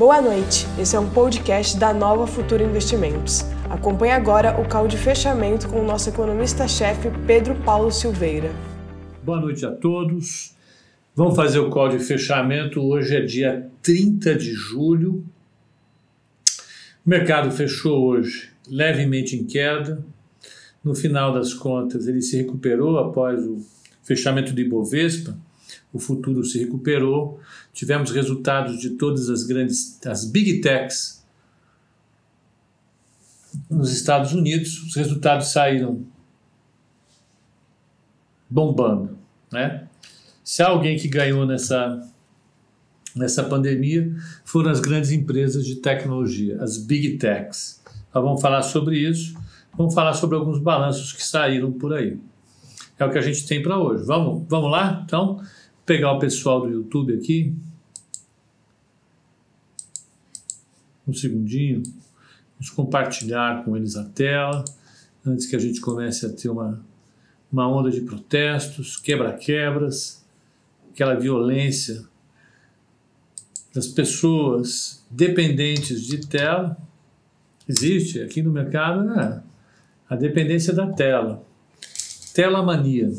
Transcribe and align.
Boa 0.00 0.18
noite, 0.22 0.66
esse 0.78 0.96
é 0.96 0.98
um 0.98 1.10
podcast 1.10 1.78
da 1.78 1.92
Nova 1.92 2.26
Futura 2.26 2.64
Investimentos. 2.64 3.42
Acompanhe 3.68 4.12
agora 4.12 4.58
o 4.58 4.66
call 4.66 4.88
de 4.88 4.96
fechamento 4.96 5.68
com 5.68 5.78
o 5.78 5.84
nosso 5.84 6.08
economista-chefe 6.08 7.10
Pedro 7.26 7.54
Paulo 7.56 7.92
Silveira. 7.92 8.50
Boa 9.22 9.38
noite 9.38 9.66
a 9.66 9.70
todos. 9.70 10.56
Vamos 11.14 11.36
fazer 11.36 11.58
o 11.58 11.68
call 11.68 11.90
de 11.90 11.98
fechamento. 11.98 12.80
Hoje 12.80 13.14
é 13.14 13.20
dia 13.20 13.70
30 13.82 14.36
de 14.36 14.54
julho. 14.54 15.22
O 17.04 17.10
mercado 17.10 17.50
fechou 17.50 18.02
hoje 18.02 18.48
levemente 18.70 19.36
em 19.36 19.44
queda. 19.44 20.02
No 20.82 20.94
final 20.94 21.30
das 21.30 21.52
contas, 21.52 22.06
ele 22.06 22.22
se 22.22 22.38
recuperou 22.38 22.96
após 22.96 23.38
o 23.44 23.58
fechamento 24.02 24.54
do 24.54 24.62
Ibovespa. 24.62 25.36
O 25.92 25.98
futuro 25.98 26.44
se 26.44 26.58
recuperou. 26.58 27.40
Tivemos 27.72 28.10
resultados 28.10 28.78
de 28.80 28.90
todas 28.90 29.28
as 29.28 29.44
grandes, 29.44 29.98
as 30.06 30.24
big 30.24 30.60
techs 30.60 31.24
nos 33.68 33.92
Estados 33.92 34.32
Unidos. 34.32 34.82
Os 34.82 34.94
resultados 34.96 35.48
saíram 35.48 36.04
bombando, 38.48 39.16
né? 39.52 39.86
Se 40.42 40.62
alguém 40.62 40.98
que 40.98 41.08
ganhou 41.08 41.46
nessa 41.46 42.06
nessa 43.14 43.42
pandemia 43.42 44.14
foram 44.44 44.70
as 44.70 44.80
grandes 44.80 45.10
empresas 45.10 45.66
de 45.66 45.76
tecnologia, 45.76 46.62
as 46.62 46.76
big 46.78 47.18
techs. 47.18 47.82
Nós 48.14 48.24
vamos 48.24 48.40
falar 48.40 48.62
sobre 48.62 48.98
isso, 48.98 49.34
vamos 49.76 49.94
falar 49.94 50.14
sobre 50.14 50.36
alguns 50.36 50.58
balanços 50.58 51.12
que 51.12 51.22
saíram 51.22 51.72
por 51.72 51.92
aí. 51.92 52.18
É 52.98 53.04
o 53.04 53.10
que 53.10 53.18
a 53.18 53.22
gente 53.22 53.46
tem 53.46 53.62
para 53.62 53.78
hoje. 53.78 54.04
Vamos, 54.04 54.44
vamos 54.48 54.70
lá? 54.70 55.02
Então, 55.04 55.40
pegar 55.90 56.12
o 56.12 56.20
pessoal 56.20 56.60
do 56.60 56.68
YouTube 56.68 57.12
aqui. 57.14 57.52
Um 61.04 61.12
segundinho. 61.12 61.82
Vamos 62.52 62.70
compartilhar 62.70 63.64
com 63.64 63.76
eles 63.76 63.96
a 63.96 64.04
tela 64.04 64.64
antes 65.26 65.46
que 65.46 65.56
a 65.56 65.58
gente 65.58 65.80
comece 65.80 66.24
a 66.26 66.28
ter 66.28 66.48
uma, 66.48 66.80
uma 67.50 67.68
onda 67.68 67.90
de 67.90 68.02
protestos, 68.02 68.96
quebra-quebras, 68.98 70.24
aquela 70.92 71.16
violência 71.16 72.06
das 73.74 73.88
pessoas 73.88 75.04
dependentes 75.10 76.06
de 76.06 76.24
tela. 76.24 76.78
Existe 77.68 78.22
aqui 78.22 78.42
no 78.42 78.52
mercado 78.52 79.02
né? 79.02 79.42
a 80.08 80.14
dependência 80.14 80.72
da 80.72 80.86
tela. 80.86 81.44
Tela 82.32 82.62
mania. 82.62 83.10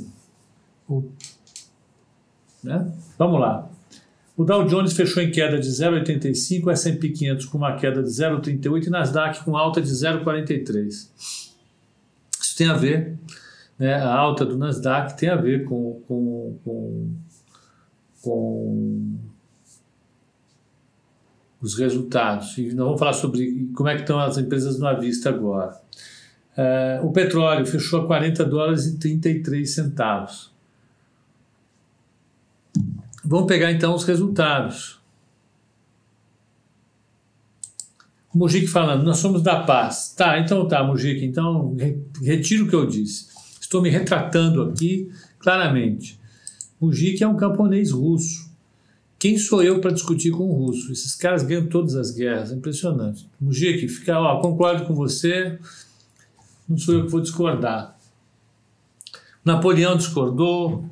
Né? 2.64 2.92
Vamos 3.18 3.40
lá. 3.40 3.70
O 4.36 4.44
Dow 4.44 4.66
Jones 4.66 4.94
fechou 4.94 5.22
em 5.22 5.30
queda 5.30 5.60
de 5.60 5.70
0,85, 5.70 6.66
o 6.66 6.72
S&P 6.72 7.10
500 7.10 7.46
com 7.46 7.58
uma 7.58 7.76
queda 7.76 8.02
de 8.02 8.10
0,38 8.10 8.88
e 8.88 8.90
Nasdaq 8.90 9.44
com 9.44 9.56
alta 9.56 9.82
de 9.82 9.90
0,43. 9.90 10.88
Isso 12.40 12.58
tem 12.58 12.68
a 12.68 12.74
ver, 12.74 13.20
né, 13.78 13.94
a 13.96 14.16
alta 14.16 14.46
do 14.46 14.58
Nasdaq 14.58 15.18
tem 15.18 15.30
a 15.30 15.36
ver 15.36 15.66
com, 15.66 16.02
com, 16.08 16.58
com, 16.64 17.16
com 18.22 19.20
os 21.62 21.78
resultados. 21.78 22.58
E 22.58 22.74
nós 22.74 22.86
vamos 22.86 23.00
falar 23.00 23.14
sobre 23.14 23.70
como 23.76 23.90
é 23.90 23.96
que 23.96 24.02
estão 24.02 24.20
as 24.20 24.38
empresas 24.38 24.80
no 24.80 25.00
vista 25.00 25.30
agora. 25.30 25.80
Uh, 26.58 27.06
o 27.06 27.12
petróleo 27.12 27.66
fechou 27.66 28.02
a 28.02 28.08
40 28.08 28.44
dólares 28.46 28.86
e 28.86 28.98
33 28.98 29.70
centavos. 29.70 30.52
Vamos 33.32 33.48
pegar 33.48 33.72
então 33.72 33.96
os 33.96 34.04
resultados. 34.04 35.00
O 38.34 38.38
Mujic 38.38 38.68
falando, 38.68 39.04
nós 39.04 39.20
somos 39.20 39.42
da 39.42 39.64
paz. 39.64 40.14
Tá, 40.18 40.38
então 40.38 40.68
tá, 40.68 40.84
Mujic, 40.84 41.24
então 41.24 41.74
retiro 42.22 42.66
o 42.66 42.68
que 42.68 42.76
eu 42.76 42.86
disse. 42.86 43.28
Estou 43.62 43.82
me 43.82 43.90
retratando 43.90 44.62
aqui 44.64 45.10
claramente. 45.40 46.20
Mujic 46.78 47.24
é 47.24 47.28
um 47.28 47.38
camponês 47.38 47.92
russo. 47.92 48.52
Quem 49.18 49.38
sou 49.38 49.64
eu 49.64 49.80
para 49.80 49.92
discutir 49.92 50.32
com 50.32 50.50
o 50.50 50.66
russo? 50.66 50.92
Esses 50.92 51.16
caras 51.16 51.42
ganham 51.42 51.68
todas 51.68 51.96
as 51.96 52.12
guerras, 52.12 52.52
é 52.52 52.56
impressionante. 52.56 53.30
Mujic, 53.40 53.88
fica, 53.88 54.20
ó, 54.20 54.42
concordo 54.42 54.86
com 54.86 54.94
você, 54.94 55.58
não 56.68 56.78
sou 56.78 56.96
eu 56.96 57.06
que 57.06 57.12
vou 57.12 57.22
discordar. 57.22 57.98
Napoleão 59.46 59.96
discordou, 59.96 60.91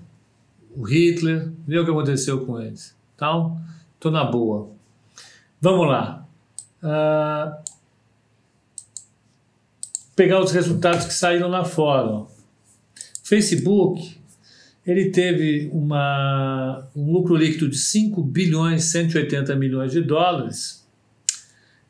o 0.80 0.84
Hitler, 0.84 1.52
vê 1.68 1.78
o 1.78 1.84
que 1.84 1.92
aconteceu 1.92 2.46
com 2.46 2.58
eles. 2.58 2.96
Então, 3.14 3.60
estou 3.96 4.10
na 4.10 4.24
boa. 4.24 4.70
Vamos 5.60 5.90
lá. 5.90 6.26
Uh, 6.82 7.70
pegar 10.16 10.40
os 10.40 10.54
resultados 10.54 11.04
que 11.04 11.14
saíram 11.14 11.50
lá 11.50 11.66
fora. 11.66 12.26
Facebook, 13.26 14.22
ele 14.88 15.10
teve 15.10 15.70
uma, 15.74 16.88
um 16.96 17.12
lucro 17.12 17.36
líquido 17.36 17.68
de 17.68 17.78
5 17.78 18.24
bilhões 18.24 18.86
180 18.86 19.54
milhões 19.58 19.92
de 19.92 20.02
dólares. 20.02 20.88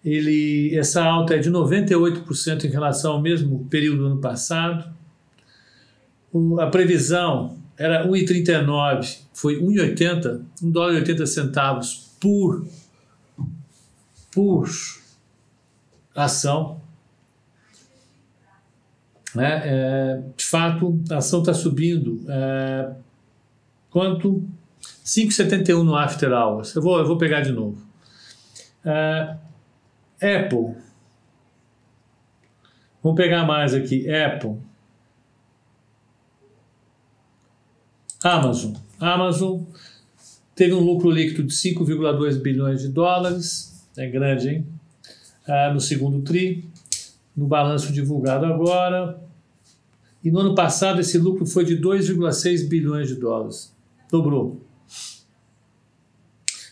Ele, 0.04 0.76
essa 0.76 1.04
alta 1.04 1.36
é 1.36 1.38
de 1.38 1.52
98% 1.52 2.64
em 2.64 2.70
relação 2.70 3.12
ao 3.12 3.22
mesmo 3.22 3.68
período 3.70 4.00
do 4.00 4.06
ano 4.08 4.20
passado. 4.20 4.92
O, 6.34 6.60
a 6.60 6.72
previsão 6.72 7.59
era 7.80 8.06
1,39, 8.06 9.20
foi 9.34 9.56
1,80, 9.56 10.44
1 10.62 10.70
dólar 10.70 10.96
e 10.96 10.98
80 10.98 11.26
centavos 11.26 12.12
por, 12.20 12.68
por 14.34 14.70
ação. 16.14 16.82
Né? 19.34 19.62
É, 19.64 20.22
de 20.36 20.46
fato, 20.46 21.02
a 21.10 21.18
ação 21.18 21.40
está 21.40 21.54
subindo. 21.54 22.26
É, 22.28 22.92
quanto? 23.90 24.46
5,71 25.06 25.82
no 25.82 25.96
after 25.96 26.34
hours. 26.34 26.76
Eu 26.76 26.82
vou, 26.82 27.00
eu 27.00 27.08
vou 27.08 27.18
pegar 27.18 27.40
de 27.40 27.54
novo. 27.54 27.82
É, 28.84 29.38
Apple. 30.22 30.76
Vamos 33.02 33.16
pegar 33.16 33.46
mais 33.46 33.74
aqui. 33.74 34.12
Apple. 34.14 34.58
Amazon. 38.24 38.74
Amazon 39.00 39.62
teve 40.54 40.74
um 40.74 40.82
lucro 40.82 41.10
líquido 41.10 41.44
de 41.44 41.54
5,2 41.54 42.42
bilhões 42.42 42.82
de 42.82 42.90
dólares, 42.90 43.88
é 43.96 44.08
grande, 44.08 44.50
hein? 44.50 44.68
Ah, 45.48 45.72
no 45.74 45.80
segundo 45.80 46.22
TRI, 46.22 46.70
no 47.36 47.48
balanço 47.48 47.94
divulgado 47.94 48.46
agora. 48.46 49.20
E 50.24 50.30
no 50.30 50.40
ano 50.40 50.54
passado 50.54 51.00
esse 51.00 51.18
lucro 51.18 51.46
foi 51.46 51.64
de 51.64 51.78
2,6 51.78 52.68
bilhões 52.68 53.08
de 53.08 53.16
dólares. 53.16 53.74
Dobrou. 54.12 54.62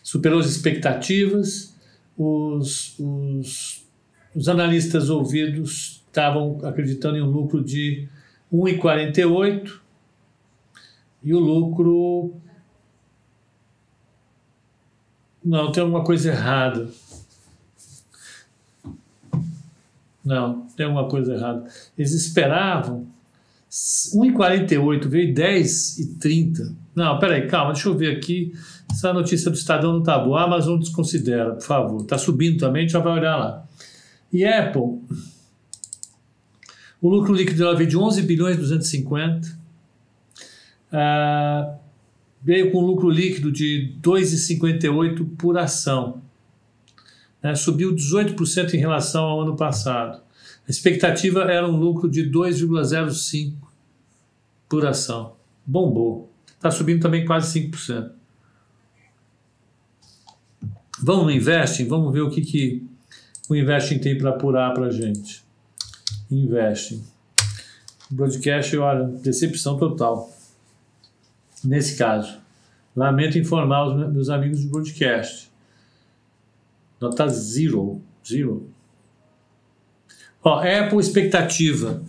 Superou 0.04 0.40
as 0.40 0.48
expectativas. 0.48 1.76
Os, 2.18 2.98
os, 3.00 3.86
os 4.36 4.50
analistas 4.50 5.10
ouvidos 5.10 6.04
estavam 6.08 6.60
acreditando 6.64 7.18
em 7.18 7.22
um 7.22 7.30
lucro 7.30 7.64
de 7.64 8.08
1,48 8.52 9.87
e 11.24 11.34
o 11.34 11.40
lucro. 11.40 12.36
Não, 15.44 15.72
tem 15.72 15.82
alguma 15.82 16.04
coisa 16.04 16.30
errada. 16.30 16.90
Não, 20.24 20.68
tem 20.76 20.86
alguma 20.86 21.08
coisa 21.08 21.34
errada. 21.34 21.66
Eles 21.98 22.14
esperavam 22.14 23.08
1,48, 23.70 25.08
veio 25.08 25.34
10,30. 25.34 26.76
Não, 26.96 27.20
peraí, 27.20 27.48
calma, 27.48 27.74
deixa 27.74 27.88
eu 27.88 27.98
ver 27.98 28.18
aqui. 28.18 28.54
Essa 28.92 29.14
notícia 29.14 29.50
do 29.52 29.56
Estadão 29.56 29.94
não 29.94 30.00
está 30.00 30.18
boa. 30.20 30.42
A 30.42 30.44
Amazon 30.44 30.80
desconsidera, 30.80 31.54
por 31.54 31.64
favor. 31.64 32.02
Está 32.02 32.18
subindo 32.18 32.58
também, 32.58 32.82
a 32.82 32.84
gente 32.84 32.94
já 32.94 33.00
vai 33.00 33.14
olhar 33.14 33.38
lá. 33.38 33.66
E 34.32 34.44
Apple, 34.44 35.02
o 37.02 37.10
lucro 37.10 37.34
líquido 37.34 37.60
dela 37.60 37.76
veio 37.76 37.90
de 37.90 37.98
11 37.98 38.22
bilhões 38.24 38.58
e 38.58 38.60
250 38.60 39.67
ah, 40.92 41.78
veio 42.42 42.72
com 42.72 42.80
lucro 42.80 43.10
líquido 43.10 43.52
de 43.52 43.96
2,58 44.02 45.36
por 45.38 45.58
ação. 45.58 46.22
Né, 47.42 47.56
subiu 47.56 47.94
18% 47.94 48.74
em 48.74 48.78
relação 48.78 49.24
ao 49.24 49.42
ano 49.42 49.56
passado. 49.56 50.22
A 50.68 50.72
expectativa 50.72 51.44
era 51.44 51.68
um 51.68 51.78
lucro 51.78 52.10
de 52.10 52.30
2,05 52.30 53.54
por 54.68 54.86
ação. 54.86 55.36
Bombou. 55.66 56.32
Está 56.56 56.72
subindo 56.72 57.02
também 57.02 57.26
quase 57.26 57.60
5%. 57.60 58.12
Vamos 61.00 61.26
no 61.26 61.32
Investing? 61.32 61.88
Vamos 61.88 62.12
ver 62.12 62.22
o 62.22 62.30
que, 62.30 62.42
que 62.42 62.88
o 63.48 63.56
Investing 63.56 64.00
tem 64.00 64.18
para 64.18 64.32
apurar 64.32 64.74
para 64.74 64.88
a 64.88 64.90
gente. 64.90 65.44
Investing. 66.32 67.04
Broadcast, 68.10 68.76
olha, 68.78 69.04
decepção 69.06 69.78
total 69.78 70.37
nesse 71.64 71.98
caso. 71.98 72.40
Lamento 72.96 73.38
informar 73.38 73.88
os 73.88 74.14
meus 74.14 74.30
amigos 74.30 74.60
de 74.60 74.68
broadcast. 74.68 75.52
Nota 77.00 77.28
zero. 77.28 78.02
Zero. 78.26 78.70
Ó, 80.44 80.60
Apple 80.60 81.00
expectativa 81.00 82.02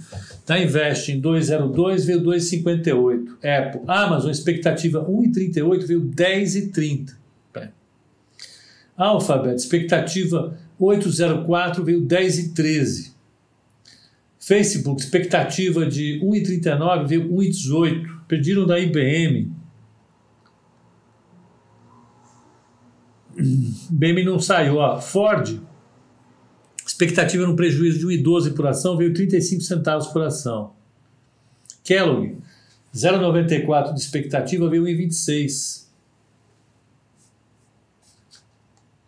da 0.47 0.59
Invest 0.59 1.11
em 1.11 1.21
2,02 1.21 2.06
veio 2.06 2.23
2,58. 2.23 3.37
Apple. 3.45 3.83
Amazon 3.87 4.31
expectativa 4.31 5.05
1,38 5.05 5.87
veio 5.87 6.00
10,30. 6.03 7.19
Alphabet 8.97 9.55
expectativa 9.55 10.59
8,04 10.81 11.85
veio 11.85 12.03
10,13. 12.03 13.12
Facebook 14.41 15.00
expectativa 15.00 15.87
de 15.87 16.21
1,39 16.21 17.06
veio 17.06 17.29
1,18. 17.29 18.18
Pediram 18.29 18.67
da 18.67 18.79
IBM. 18.79 19.51
IBM 23.37 24.25
não 24.25 24.39
saiu. 24.39 24.77
Ó. 24.77 25.01
Ford 25.01 25.59
Expectativa 26.89 27.47
no 27.47 27.55
prejuízo 27.55 27.99
de 27.99 28.07
1,12 28.07 28.55
por 28.55 28.67
ação 28.67 28.97
veio 28.97 29.13
35 29.13 29.61
centavos 29.61 30.07
por 30.09 30.23
ação. 30.23 30.73
Kellogg, 31.85 32.39
0,94 32.95 33.93
de 33.93 34.01
expectativa 34.01 34.69
veio 34.71 34.85
1,26. 34.85 35.87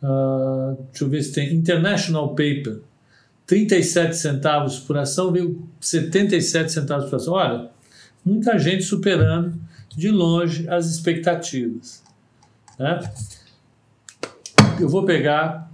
Uh, 0.03 0.77
deixa 0.91 1.05
eu 1.05 1.09
ver 1.09 1.23
se 1.23 1.33
tem. 1.33 1.55
International 1.55 2.29
Paper, 2.29 2.83
37 3.47 4.15
centavos 4.15 4.79
por 4.79 4.99
ação 4.99 5.33
veio 5.33 5.67
77 5.81 6.71
centavos 6.71 7.09
por 7.09 7.17
ação. 7.17 7.33
Olha, 7.33 7.71
muita 8.25 8.59
gente 8.59 8.83
superando 8.83 9.61
de 9.89 10.11
longe 10.11 10.69
as 10.69 10.87
expectativas. 10.87 12.03
Né? 12.79 13.01
Eu 14.79 14.89
vou 14.89 15.05
pegar 15.05 15.71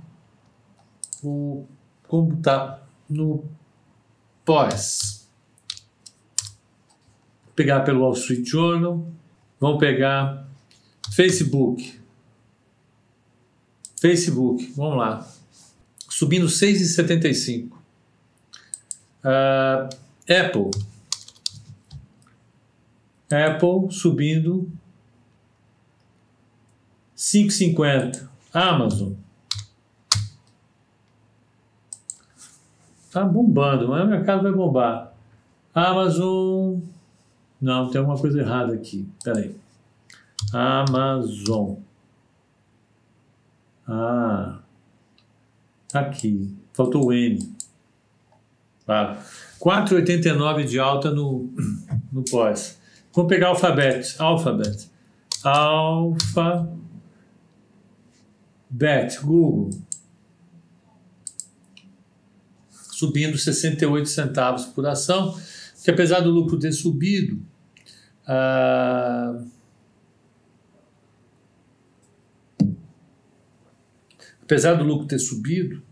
o 1.23 1.67
como 2.09 2.35
está 2.35 2.83
no 3.09 3.45
pós. 4.45 5.29
Vou 7.45 7.55
pegar 7.55 7.81
pelo 7.81 8.01
Wall 8.01 8.13
Street 8.13 8.47
Journal, 8.47 9.07
vamos 9.61 9.79
pegar 9.79 10.47
Facebook. 11.13 12.01
Facebook, 14.01 14.73
vamos 14.77 14.99
lá. 14.99 15.29
Subindo 16.09 16.47
6,75. 16.47 17.73
Uh, 19.25 19.89
Apple. 20.31 20.71
Apple 23.31 23.91
subindo 23.91 24.71
5,50. 27.17 28.29
Amazon 28.53 29.15
Tá 33.17 33.25
bombando, 33.25 33.89
mas 33.89 34.05
o 34.05 34.09
mercado 34.09 34.43
vai 34.43 34.53
bombar. 34.53 35.11
Amazon. 35.75 36.81
Não, 37.59 37.89
tem 37.89 37.99
alguma 37.99 38.19
coisa 38.19 38.39
errada 38.39 38.75
aqui. 38.75 39.09
Peraí. 39.25 39.57
Amazon. 40.53 41.77
Ah. 43.89 44.59
Aqui. 45.95 46.55
Faltou 46.75 47.07
o 47.07 47.13
N. 47.15 47.39
Tá. 48.85 49.17
4,89 49.61 50.65
de 50.67 50.79
alta 50.79 51.11
no, 51.11 51.51
no 52.13 52.23
pós. 52.23 52.76
Vamos 53.17 53.29
pegar. 53.29 53.49
Alphabet. 53.49 54.15
Alphabet. 54.21 54.89
Google. 59.25 59.71
subindo 62.97 63.37
68 63.37 64.09
centavos 64.09 64.65
por 64.65 64.87
ação, 64.87 65.39
que 65.85 65.91
apesar 65.91 66.21
do 66.21 66.31
lucro 66.31 66.59
ter 66.59 66.73
subido, 66.73 67.39
ah, 68.27 69.39
apesar 74.43 74.75
do 74.77 74.85
lucro 74.85 75.07
ter 75.07 75.19
subido, 75.19 75.83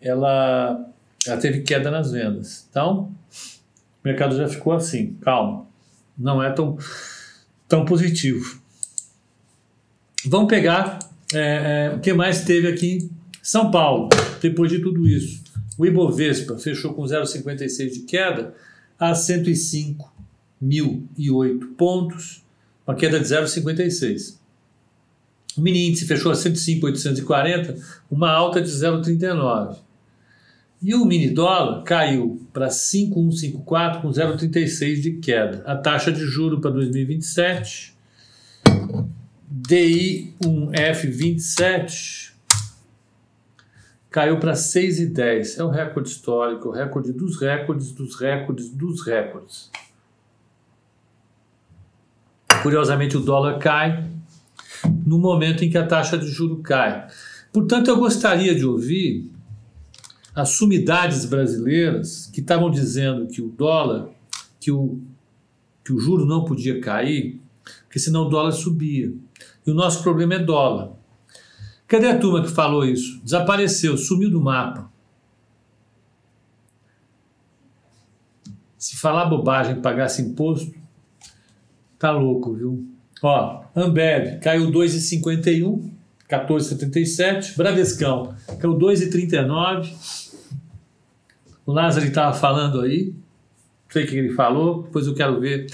ela, 0.00 0.92
ela 1.24 1.36
teve 1.36 1.60
queda 1.60 1.92
nas 1.92 2.10
vendas. 2.10 2.66
Então, 2.68 3.14
o 4.02 4.08
mercado 4.08 4.36
já 4.36 4.48
ficou 4.48 4.72
assim, 4.72 5.14
calma, 5.20 5.68
não 6.16 6.42
é 6.42 6.50
tão, 6.50 6.78
tão 7.68 7.84
positivo. 7.84 8.58
Vamos 10.24 10.48
pegar 10.48 10.98
é, 11.32 11.90
é, 11.92 11.96
o 11.96 12.00
que 12.00 12.12
mais 12.12 12.44
teve 12.44 12.68
aqui 12.68 12.98
em 12.98 13.10
São 13.42 13.70
Paulo, 13.70 14.10
depois 14.40 14.70
de 14.70 14.80
tudo 14.80 15.08
isso. 15.08 15.42
O 15.78 15.86
Ibovespa 15.86 16.58
fechou 16.58 16.92
com 16.94 17.02
0,56 17.02 17.92
de 17.92 18.00
queda 18.00 18.54
a 18.98 19.12
105.008 19.12 21.74
pontos, 21.76 22.42
uma 22.86 22.94
queda 22.94 23.18
de 23.18 23.26
0,56. 23.26 24.36
O 25.56 25.60
mini 25.60 25.88
índice 25.88 26.06
fechou 26.06 26.30
a 26.30 26.34
105.840, 26.34 27.82
uma 28.10 28.30
alta 28.30 28.60
de 28.60 28.70
0,39. 28.70 29.78
E 30.82 30.94
o 30.96 31.04
mini 31.04 31.30
dólar 31.30 31.84
caiu 31.84 32.44
para 32.52 32.68
5,154 32.68 34.02
com 34.02 34.10
0,36 34.10 35.00
de 35.00 35.12
queda. 35.12 35.62
A 35.64 35.76
taxa 35.76 36.10
de 36.10 36.24
juro 36.26 36.60
para 36.60 36.72
2027, 36.72 37.94
DI 39.48 40.34
1F27 40.42 42.32
caiu 44.10 44.40
para 44.40 44.54
6,10. 44.54 45.60
É 45.60 45.64
o 45.64 45.70
recorde 45.70 46.08
histórico, 46.10 46.70
o 46.70 46.72
recorde 46.72 47.12
dos 47.12 47.40
recordes, 47.40 47.92
dos 47.92 48.16
recordes, 48.16 48.68
dos 48.68 49.06
recordes. 49.06 49.70
Curiosamente, 52.62 53.16
o 53.16 53.20
dólar 53.20 53.58
cai 53.58 54.04
no 55.06 55.18
momento 55.18 55.64
em 55.64 55.70
que 55.70 55.78
a 55.78 55.86
taxa 55.86 56.18
de 56.18 56.26
juro 56.26 56.58
cai. 56.58 57.06
Portanto, 57.52 57.88
eu 57.88 57.96
gostaria 57.96 58.54
de 58.54 58.64
ouvir 58.64 59.31
as 60.34 60.50
sumidades 60.50 61.24
brasileiras 61.24 62.30
que 62.32 62.40
estavam 62.40 62.70
dizendo 62.70 63.26
que 63.26 63.42
o 63.42 63.48
dólar, 63.48 64.08
que 64.58 64.70
o, 64.70 65.00
que 65.84 65.92
o 65.92 66.00
juro 66.00 66.24
não 66.24 66.44
podia 66.44 66.80
cair, 66.80 67.40
porque 67.84 67.98
senão 67.98 68.26
o 68.26 68.28
dólar 68.28 68.52
subia. 68.52 69.12
E 69.66 69.70
o 69.70 69.74
nosso 69.74 70.02
problema 70.02 70.34
é 70.34 70.38
dólar. 70.38 70.92
Cadê 71.86 72.08
a 72.08 72.18
turma 72.18 72.42
que 72.42 72.48
falou 72.48 72.84
isso? 72.84 73.20
Desapareceu, 73.22 73.98
sumiu 73.98 74.30
do 74.30 74.40
mapa. 74.40 74.90
Se 78.78 78.96
falar 78.96 79.26
bobagem, 79.26 79.80
pagasse 79.80 80.22
imposto, 80.22 80.74
tá 81.98 82.10
louco, 82.10 82.54
viu? 82.54 82.88
Ó, 83.22 83.62
Ambev 83.76 84.40
caiu 84.40 84.72
2,51, 84.72 85.90
14,77. 86.28 87.56
Bradescão 87.56 88.34
caiu 88.58 88.76
2,39. 88.76 89.92
O 91.64 91.72
Lázaro 91.72 92.06
estava 92.06 92.34
falando 92.34 92.80
aí, 92.80 93.06
não 93.06 93.90
sei 93.90 94.04
o 94.04 94.08
que 94.08 94.16
ele 94.16 94.32
falou, 94.32 94.82
depois 94.82 95.06
eu 95.06 95.14
quero 95.14 95.40
ver, 95.40 95.66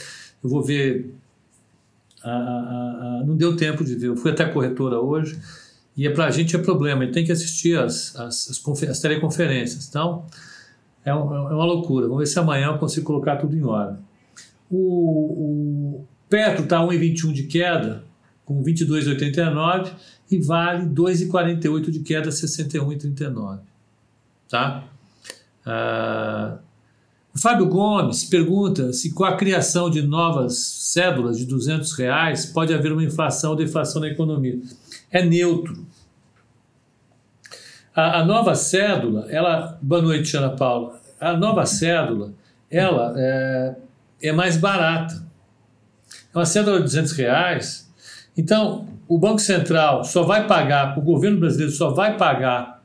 eu 0.43 0.51
vou 0.51 0.63
ver. 0.63 1.15
A, 2.23 2.31
a, 2.31 3.21
a, 3.21 3.25
não 3.25 3.37
deu 3.37 3.57
tempo 3.57 3.85
de 3.85 3.95
ver, 3.95 4.09
eu 4.09 4.17
fui 4.17 4.33
até 4.33 4.45
a 4.45 4.53
corretora 4.53 5.01
hoje 5.01 5.39
e 5.99 6.07
é 6.07 6.11
para 6.11 6.27
a 6.27 6.31
gente 6.31 6.55
é 6.55 6.59
problema, 6.61 7.03
ele 7.03 7.13
tem 7.13 7.25
que 7.25 7.33
assistir 7.33 7.77
as, 7.77 8.15
as, 8.15 8.49
as, 8.49 8.83
as 8.85 9.01
teleconferências. 9.01 9.89
Então, 9.89 10.25
é, 11.05 11.13
um, 11.13 11.35
é, 11.35 11.55
uma 11.55 11.65
loucura. 11.65 12.07
Vamos 12.07 12.21
ver 12.21 12.27
se 12.27 12.39
amanhã 12.39 12.69
eu 12.69 12.79
consigo 12.79 13.05
colocar 13.05 13.37
tudo 13.37 13.57
em 13.57 13.65
ordem. 13.65 13.99
O, 14.71 15.97
o 15.99 16.07
Petro 16.29 16.63
está 16.63 16.79
1,21 16.81 17.33
de 17.33 17.43
queda, 17.45 18.05
com 18.45 18.63
22,89 18.63 19.93
e 20.31 20.39
vale 20.39 20.87
2,48 20.87 21.91
de 21.91 21.99
queda, 22.01 22.29
61,39. 22.29 23.59
Tá? 24.49 24.85
Ah, 25.71 26.57
o 27.35 27.39
Fábio 27.39 27.67
Gomes 27.67 28.25
pergunta 28.25 28.91
se 28.93 29.13
com 29.13 29.23
a 29.23 29.37
criação 29.37 29.91
de 29.91 30.01
novas 30.01 30.57
cédulas 30.57 31.39
de 31.39 31.45
200 31.45 31.93
reais 31.93 32.47
pode 32.47 32.73
haver 32.73 32.91
uma 32.91 33.05
inflação 33.05 33.51
ou 33.51 33.57
deflação 33.57 34.01
na 34.01 34.09
economia. 34.09 34.59
É 35.11 35.23
neutro. 35.23 35.87
A, 37.95 38.21
a, 38.21 38.25
nova 38.25 38.55
cédula, 38.55 39.27
ela. 39.29 39.79
Boa 39.83 40.01
noite, 40.01 40.35
Ana 40.37 40.51
Paula. 40.51 40.99
A 41.21 41.37
nova 41.37 41.67
cédula, 41.67 42.33
ela 42.71 43.13
é, 43.17 43.77
é 44.23 44.33
mais 44.33 44.57
barata. 44.57 45.23
É 46.35 46.39
uma 46.39 46.47
cédula 46.47 46.79
de 46.79 46.85
200 46.85 47.13
reais. 47.13 47.93
Então, 48.37 48.89
o 49.07 49.19
Banco 49.19 49.39
Central 49.39 50.03
só 50.03 50.23
vai 50.23 50.47
pagar, 50.47 50.99
o 50.99 51.03
governo 51.03 51.41
brasileiro 51.41 51.73
só 51.73 51.91
vai 51.91 52.17
pagar 52.17 52.78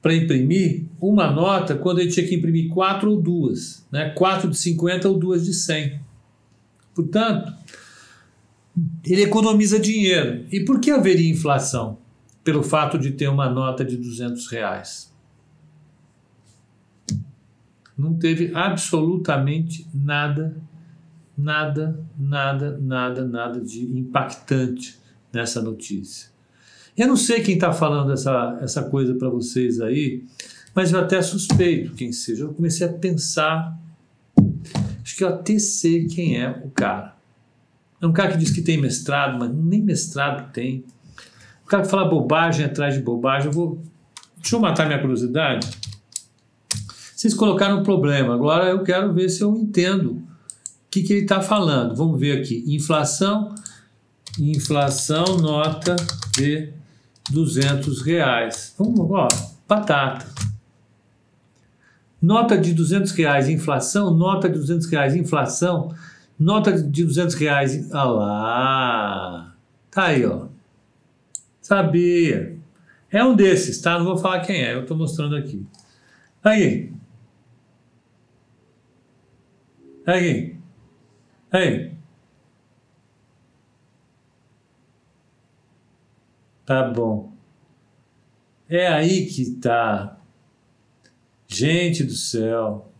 para 0.00 0.14
imprimir 0.14 0.84
uma 1.00 1.30
nota 1.30 1.74
quando 1.74 2.00
ele 2.00 2.10
tinha 2.10 2.26
que 2.26 2.34
imprimir 2.34 2.68
quatro 2.68 3.10
ou 3.10 3.20
duas, 3.20 3.86
né? 3.92 4.10
quatro 4.10 4.48
de 4.48 4.56
50 4.56 5.08
ou 5.08 5.18
duas 5.18 5.44
de 5.44 5.52
100. 5.52 6.00
Portanto, 6.94 7.52
ele 9.04 9.22
economiza 9.22 9.78
dinheiro. 9.78 10.44
E 10.50 10.60
por 10.60 10.80
que 10.80 10.90
haveria 10.90 11.30
inflação? 11.30 11.98
pelo 12.42 12.62
fato 12.62 12.98
de 12.98 13.12
ter 13.12 13.28
uma 13.28 13.48
nota 13.48 13.84
de 13.84 13.96
200 13.96 14.46
reais. 14.48 15.12
Não 17.96 18.14
teve 18.14 18.50
absolutamente 18.54 19.86
nada, 19.92 20.56
nada, 21.36 22.02
nada, 22.18 22.78
nada, 22.78 23.26
nada 23.26 23.60
de 23.60 23.82
impactante 23.98 24.98
nessa 25.32 25.60
notícia. 25.60 26.30
Eu 27.00 27.08
não 27.08 27.16
sei 27.16 27.40
quem 27.40 27.54
está 27.54 27.72
falando 27.72 28.12
essa, 28.12 28.58
essa 28.60 28.82
coisa 28.82 29.14
para 29.14 29.30
vocês 29.30 29.80
aí, 29.80 30.22
mas 30.74 30.92
eu 30.92 31.00
até 31.00 31.22
suspeito 31.22 31.94
quem 31.94 32.12
seja. 32.12 32.44
Eu 32.44 32.52
comecei 32.52 32.86
a 32.86 32.92
pensar, 32.92 33.74
acho 35.02 35.16
que 35.16 35.24
eu 35.24 35.28
até 35.28 35.58
sei 35.58 36.06
quem 36.08 36.38
é 36.38 36.50
o 36.62 36.68
cara. 36.68 37.16
É 38.02 38.06
um 38.06 38.12
cara 38.12 38.32
que 38.32 38.36
diz 38.36 38.50
que 38.50 38.60
tem 38.60 38.78
mestrado, 38.78 39.38
mas 39.38 39.50
nem 39.50 39.80
mestrado 39.80 40.52
tem. 40.52 40.84
O 41.64 41.66
cara 41.68 41.84
que 41.84 41.88
fala 41.88 42.06
bobagem 42.06 42.66
atrás 42.66 42.92
de 42.92 43.00
bobagem. 43.00 43.46
Eu 43.46 43.52
vou. 43.52 43.82
Deixa 44.36 44.56
eu 44.56 44.60
matar 44.60 44.84
minha 44.84 45.00
curiosidade. 45.00 45.66
Vocês 47.16 47.32
colocaram 47.32 47.80
um 47.80 47.82
problema, 47.82 48.34
agora 48.34 48.68
eu 48.68 48.82
quero 48.82 49.10
ver 49.14 49.30
se 49.30 49.40
eu 49.40 49.56
entendo 49.56 50.10
o 50.10 50.22
que, 50.90 51.02
que 51.02 51.14
ele 51.14 51.22
está 51.22 51.40
falando. 51.40 51.96
Vamos 51.96 52.20
ver 52.20 52.38
aqui. 52.38 52.62
Inflação, 52.66 53.54
inflação, 54.38 55.38
nota 55.38 55.96
de 56.36 56.78
200 57.30 58.02
reais. 58.02 58.74
Vamos, 58.78 59.10
ó, 59.10 59.28
batata. 59.68 60.26
Nota 62.20 62.58
de 62.58 62.74
200 62.74 63.12
reais 63.12 63.48
inflação, 63.48 64.14
nota 64.14 64.48
de 64.48 64.58
200 64.58 64.86
reais 64.88 65.16
inflação, 65.16 65.94
nota 66.38 66.72
de 66.72 67.04
200 67.04 67.34
reais. 67.34 67.90
Olha 67.92 68.04
lá. 68.04 69.54
Tá 69.90 70.04
aí, 70.04 70.26
ó. 70.26 70.46
Sabia. 71.60 72.58
É 73.10 73.24
um 73.24 73.34
desses, 73.34 73.80
tá? 73.80 73.98
Não 73.98 74.04
vou 74.04 74.18
falar 74.18 74.40
quem 74.40 74.62
é, 74.62 74.74
eu 74.74 74.82
estou 74.82 74.96
mostrando 74.96 75.34
aqui. 75.34 75.66
Aí. 76.44 76.92
Aí. 80.06 80.56
Aí. 81.50 81.99
Tá 86.70 86.84
bom. 86.84 87.32
É 88.68 88.86
aí 88.86 89.26
que 89.26 89.56
tá. 89.56 90.16
Gente 91.48 92.04
do 92.04 92.14
céu. 92.14 92.92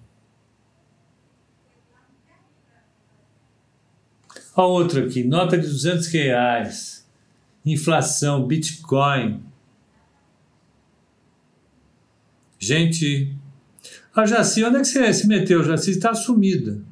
Olha 4.57 4.67
outro 4.67 5.07
aqui, 5.07 5.23
nota 5.23 5.57
de 5.57 5.69
200 5.69 6.09
reais. 6.09 7.09
Inflação, 7.65 8.45
Bitcoin. 8.45 9.41
Gente, 12.59 13.33
a 14.13 14.27
Jaci, 14.27 14.65
onde 14.65 14.79
é 14.79 14.81
que 14.81 14.87
você 14.87 15.15
se 15.15 15.29
meteu? 15.29 15.63
Jaci 15.63 15.93
está 15.93 16.13
sumida. 16.13 16.83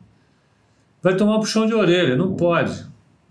Vai 1.02 1.16
tomar 1.16 1.40
puxão 1.40 1.66
de 1.66 1.74
orelha, 1.74 2.14
não 2.14 2.36
pode. 2.36 2.87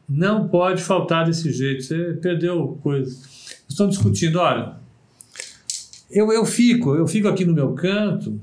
Não 0.08 0.48
pode 0.48 0.82
faltar 0.82 1.26
desse 1.26 1.52
jeito. 1.52 1.84
Você 1.84 2.14
perdeu 2.22 2.80
coisa. 2.82 3.18
Estão 3.68 3.90
discutindo, 3.90 4.40
olha, 4.40 4.78
eu, 6.10 6.32
eu 6.32 6.46
fico, 6.46 6.96
eu 6.96 7.06
fico 7.06 7.28
aqui 7.28 7.44
no 7.44 7.54
meu 7.54 7.74
canto, 7.74 8.40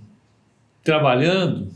trabalhando, 0.82 1.68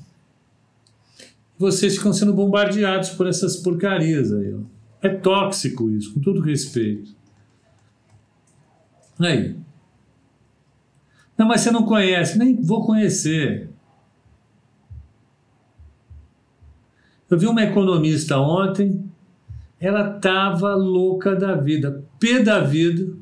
vocês 1.59 1.97
ficam 1.97 2.13
sendo 2.13 2.35
bombardeados 2.35 3.11
por 3.11 3.27
essas 3.27 3.57
porcarias 3.57 4.33
aí. 4.33 4.55
Ó. 4.55 4.61
É 5.01 5.09
tóxico 5.09 5.91
isso, 5.91 6.13
com 6.13 6.21
todo 6.21 6.41
respeito. 6.41 7.17
Aí. 9.19 9.57
Não, 11.37 11.47
mas 11.47 11.63
você 11.63 11.71
não 11.71 11.85
conhece, 11.85 12.39
nem 12.39 12.61
vou 12.61 12.85
conhecer. 12.85 13.71
Eu 17.31 17.39
vi 17.39 17.47
uma 17.47 17.63
economista 17.63 18.39
ontem, 18.39 19.08
ela 19.81 20.17
estava 20.17 20.75
louca 20.75 21.37
da 21.37 21.55
vida, 21.55 22.05
pé 22.19 22.43
da 22.43 22.61
vida, 22.61 23.13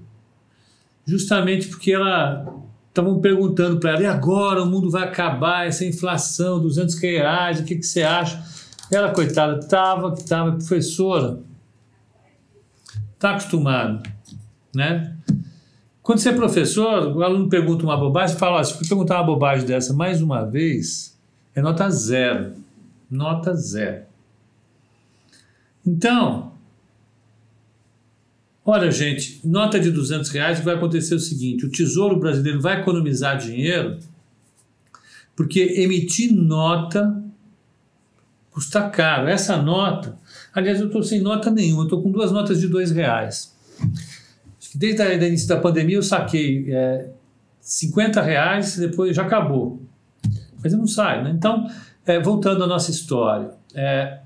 justamente 1.04 1.68
porque 1.68 1.92
ela 1.92 2.46
estavam 2.88 3.20
perguntando 3.20 3.78
para 3.78 3.90
ela, 3.90 4.02
e 4.02 4.06
agora 4.06 4.62
o 4.62 4.66
mundo 4.66 4.90
vai 4.90 5.04
acabar, 5.04 5.66
essa 5.66 5.84
inflação, 5.84 6.60
200 6.60 6.98
reais, 6.98 7.60
o 7.60 7.64
que, 7.64 7.76
que 7.76 7.82
você 7.82 8.02
acha? 8.02 8.42
Ela, 8.90 9.10
coitada, 9.10 9.58
estava, 9.58 10.14
estava 10.14 10.52
professora, 10.52 11.40
está 13.14 13.32
acostumado, 13.32 14.02
né? 14.74 15.14
Quando 16.02 16.20
você 16.20 16.28
é 16.28 16.32
professor, 16.32 17.16
o 17.16 17.22
aluno 17.22 17.48
pergunta 17.48 17.84
uma 17.84 17.96
bobagem, 17.96 18.34
você 18.34 18.38
fala, 18.38 18.62
se 18.62 18.88
perguntar 18.88 19.16
uma 19.16 19.24
bobagem 19.24 19.66
dessa 19.66 19.92
mais 19.92 20.22
uma 20.22 20.44
vez, 20.44 21.18
é 21.54 21.60
nota 21.60 21.90
zero. 21.90 22.52
Nota 23.10 23.54
zero. 23.54 24.04
Então, 25.86 26.52
olha, 28.64 28.90
gente, 28.90 29.40
nota 29.44 29.78
de 29.78 29.90
200 29.90 30.28
reais 30.30 30.60
vai 30.60 30.74
acontecer 30.74 31.14
o 31.14 31.20
seguinte: 31.20 31.64
o 31.64 31.70
Tesouro 31.70 32.18
Brasileiro 32.18 32.60
vai 32.60 32.80
economizar 32.80 33.38
dinheiro 33.38 33.98
porque 35.36 35.60
emitir 35.60 36.32
nota 36.32 37.22
custa 38.50 38.88
caro. 38.88 39.28
Essa 39.28 39.58
nota, 39.58 40.18
aliás, 40.54 40.80
eu 40.80 40.86
estou 40.86 41.02
sem 41.02 41.20
nota 41.20 41.50
nenhuma, 41.50 41.82
estou 41.84 42.02
com 42.02 42.10
duas 42.10 42.32
notas 42.32 42.58
de 42.58 42.66
dois 42.66 42.90
reais. 42.90 43.54
Desde 44.74 45.02
o 45.02 45.24
início 45.24 45.46
da 45.46 45.58
pandemia 45.58 45.96
eu 45.96 46.02
saquei 46.02 46.66
é, 46.72 47.10
50 47.60 48.22
reais, 48.22 48.78
depois 48.78 49.14
já 49.14 49.22
acabou. 49.22 49.82
Mas 50.62 50.72
eu 50.72 50.78
não 50.78 50.86
saio, 50.86 51.24
né? 51.24 51.30
Então, 51.30 51.70
é, 52.06 52.18
voltando 52.18 52.64
à 52.64 52.66
nossa 52.66 52.90
história, 52.90 53.50
é, 53.74 54.20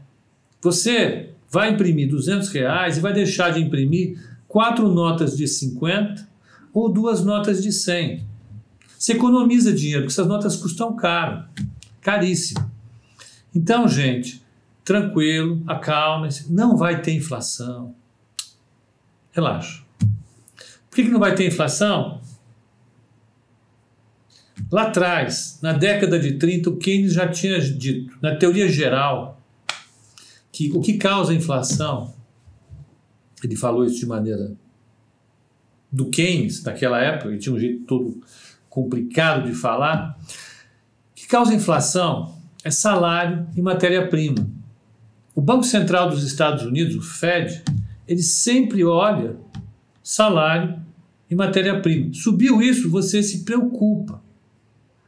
você 0.62 1.30
vai 1.50 1.72
imprimir 1.72 2.08
200 2.08 2.48
reais 2.48 2.96
e 2.96 3.00
vai 3.00 3.12
deixar 3.12 3.50
de 3.50 3.60
imprimir 3.60 4.18
quatro 4.46 4.88
notas 4.88 5.36
de 5.36 5.46
50 5.48 6.28
ou 6.72 6.90
duas 6.90 7.24
notas 7.24 7.62
de 7.62 7.72
100. 7.72 8.24
Você 8.96 9.12
economiza 9.12 9.72
dinheiro, 9.72 10.02
porque 10.02 10.12
essas 10.12 10.26
notas 10.26 10.56
custam 10.56 10.94
caro, 10.94 11.44
caríssimo. 12.00 12.70
Então, 13.54 13.88
gente, 13.88 14.42
tranquilo, 14.84 15.62
acalme-se, 15.66 16.52
não 16.52 16.76
vai 16.76 17.02
ter 17.02 17.12
inflação. 17.12 17.94
Relaxa. 19.32 19.82
Por 20.88 20.96
que, 20.96 21.04
que 21.04 21.10
não 21.10 21.20
vai 21.20 21.34
ter 21.34 21.46
inflação? 21.46 22.20
Lá 24.70 24.82
atrás, 24.82 25.58
na 25.62 25.72
década 25.72 26.18
de 26.18 26.34
30, 26.34 26.70
o 26.70 26.76
Keynes 26.76 27.12
já 27.12 27.26
tinha 27.28 27.58
dito, 27.60 28.16
na 28.20 28.36
teoria 28.36 28.68
geral, 28.68 29.39
que 30.68 30.76
o 30.76 30.80
que 30.82 30.98
causa 30.98 31.32
a 31.32 31.34
inflação, 31.34 32.12
ele 33.42 33.56
falou 33.56 33.82
isso 33.84 33.98
de 33.98 34.06
maneira 34.06 34.52
do 35.90 36.10
Keynes 36.10 36.62
naquela 36.62 37.00
época, 37.00 37.30
ele 37.30 37.38
tinha 37.38 37.54
um 37.54 37.58
jeito 37.58 37.84
todo 37.84 38.20
complicado 38.68 39.46
de 39.46 39.54
falar, 39.54 40.18
o 40.20 41.14
que 41.14 41.26
causa 41.26 41.54
inflação 41.54 42.38
é 42.62 42.70
salário 42.70 43.46
e 43.56 43.62
matéria-prima. 43.62 44.46
O 45.34 45.40
Banco 45.40 45.64
Central 45.64 46.10
dos 46.10 46.22
Estados 46.24 46.62
Unidos, 46.62 46.94
o 46.94 47.00
Fed, 47.00 47.64
ele 48.06 48.22
sempre 48.22 48.84
olha 48.84 49.36
salário 50.02 50.78
e 51.30 51.34
matéria-prima. 51.34 52.12
Subiu 52.12 52.60
isso, 52.60 52.90
você 52.90 53.22
se 53.22 53.44
preocupa. 53.44 54.22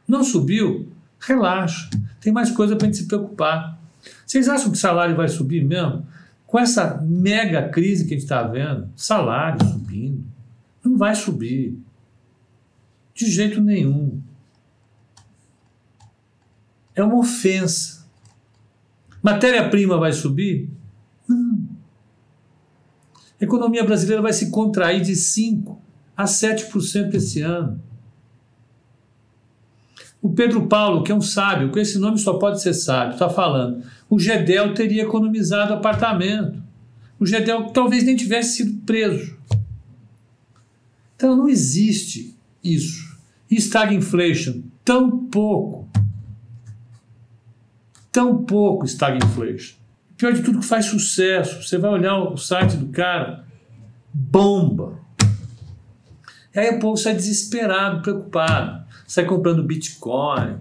Não 0.07 0.23
subiu, 0.23 0.91
relaxa. 1.19 1.89
Tem 2.19 2.33
mais 2.33 2.49
coisa 2.49 2.75
para 2.75 2.87
a 2.87 2.89
gente 2.89 2.97
se 2.97 3.07
preocupar. 3.07 3.82
Vocês 4.25 4.47
acham 4.49 4.71
que 4.71 4.77
o 4.77 4.79
salário 4.79 5.15
vai 5.15 5.27
subir 5.27 5.63
mesmo? 5.63 6.05
Com 6.45 6.59
essa 6.59 7.01
mega 7.01 7.69
crise 7.69 8.05
que 8.05 8.13
a 8.13 8.17
gente 8.17 8.23
está 8.23 8.43
vendo, 8.43 8.89
salário 8.95 9.65
subindo, 9.65 10.23
não 10.83 10.97
vai 10.97 11.15
subir. 11.15 11.77
De 13.13 13.29
jeito 13.29 13.61
nenhum. 13.61 14.21
É 16.95 17.03
uma 17.03 17.17
ofensa. 17.17 18.05
Matéria-prima 19.21 19.97
vai 19.97 20.11
subir? 20.11 20.69
Não. 21.27 21.63
A 23.39 23.43
economia 23.43 23.83
brasileira 23.83 24.21
vai 24.21 24.33
se 24.33 24.49
contrair 24.51 25.01
de 25.01 25.13
5% 25.13 25.77
a 26.15 26.25
7% 26.25 27.13
esse 27.15 27.41
ano. 27.41 27.81
O 30.23 30.29
Pedro 30.29 30.67
Paulo, 30.67 31.03
que 31.03 31.11
é 31.11 31.15
um 31.15 31.21
sábio, 31.21 31.69
com 31.69 31.77
esse 31.77 31.99
nome 31.99 32.17
só 32.17 32.35
pode 32.35 32.61
ser 32.61 32.73
sábio, 32.73 33.11
está 33.11 33.29
falando. 33.29 33.83
O 34.09 34.17
Gedel 34.17 34.73
teria 34.73 35.03
economizado 35.03 35.73
apartamento. 35.73 36.63
O 37.19 37.25
Gedel 37.25 37.65
talvez 37.71 38.05
nem 38.05 38.15
tivesse 38.15 38.55
sido 38.55 38.81
preso. 38.85 39.37
Então 41.17 41.35
não 41.35 41.49
existe 41.49 42.33
isso. 42.63 43.17
Stagflation, 43.51 44.61
tão 44.85 45.25
pouco. 45.25 45.89
Tão 48.09 48.45
pouco 48.45 48.85
stagflation. 48.85 49.75
Pior 50.15 50.31
de 50.31 50.41
tudo 50.41 50.59
que 50.59 50.65
faz 50.65 50.85
sucesso. 50.85 51.61
Você 51.61 51.77
vai 51.77 51.91
olhar 51.91 52.17
o 52.17 52.37
site 52.37 52.77
do 52.77 52.87
cara, 52.87 53.45
bomba. 54.13 54.97
E 56.55 56.59
aí 56.59 56.69
o 56.77 56.79
povo 56.79 56.95
sai 56.95 57.13
desesperado, 57.13 58.01
preocupado, 58.01 58.82
sai 59.13 59.25
comprando 59.25 59.61
Bitcoin. 59.61 60.57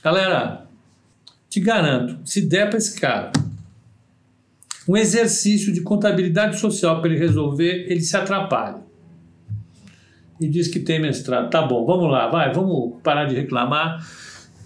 Galera, 0.00 0.68
te 1.50 1.58
garanto, 1.58 2.18
se 2.24 2.42
der 2.42 2.68
para 2.68 2.78
esse 2.78 3.00
cara 3.00 3.32
um 4.86 4.96
exercício 4.96 5.72
de 5.72 5.80
contabilidade 5.80 6.60
social 6.60 7.00
para 7.00 7.10
ele 7.10 7.18
resolver, 7.18 7.86
ele 7.90 8.02
se 8.02 8.16
atrapalha. 8.16 8.84
E 10.40 10.46
diz 10.46 10.68
que 10.68 10.78
tem 10.78 11.00
mestrado. 11.00 11.50
Tá 11.50 11.62
bom, 11.62 11.84
vamos 11.84 12.08
lá, 12.08 12.28
vai, 12.28 12.52
vamos 12.52 13.02
parar 13.02 13.24
de 13.24 13.34
reclamar. 13.34 13.98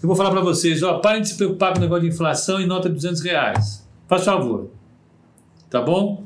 Eu 0.03 0.07
vou 0.07 0.15
falar 0.15 0.29
para 0.29 0.41
vocês, 0.41 0.83
ó, 0.83 0.99
parem 0.99 1.23
de 1.23 1.29
se 1.29 1.37
preocupar 1.37 1.71
com 1.73 1.79
o 1.79 1.81
negócio 1.81 2.03
de 2.03 2.13
inflação 2.13 2.61
e 2.61 2.67
nota 2.67 2.87
de 2.87 2.93
200 2.93 3.21
reais. 3.21 3.89
Faz 4.07 4.23
favor. 4.23 4.69
Tá 5.71 5.81
bom? 5.81 6.23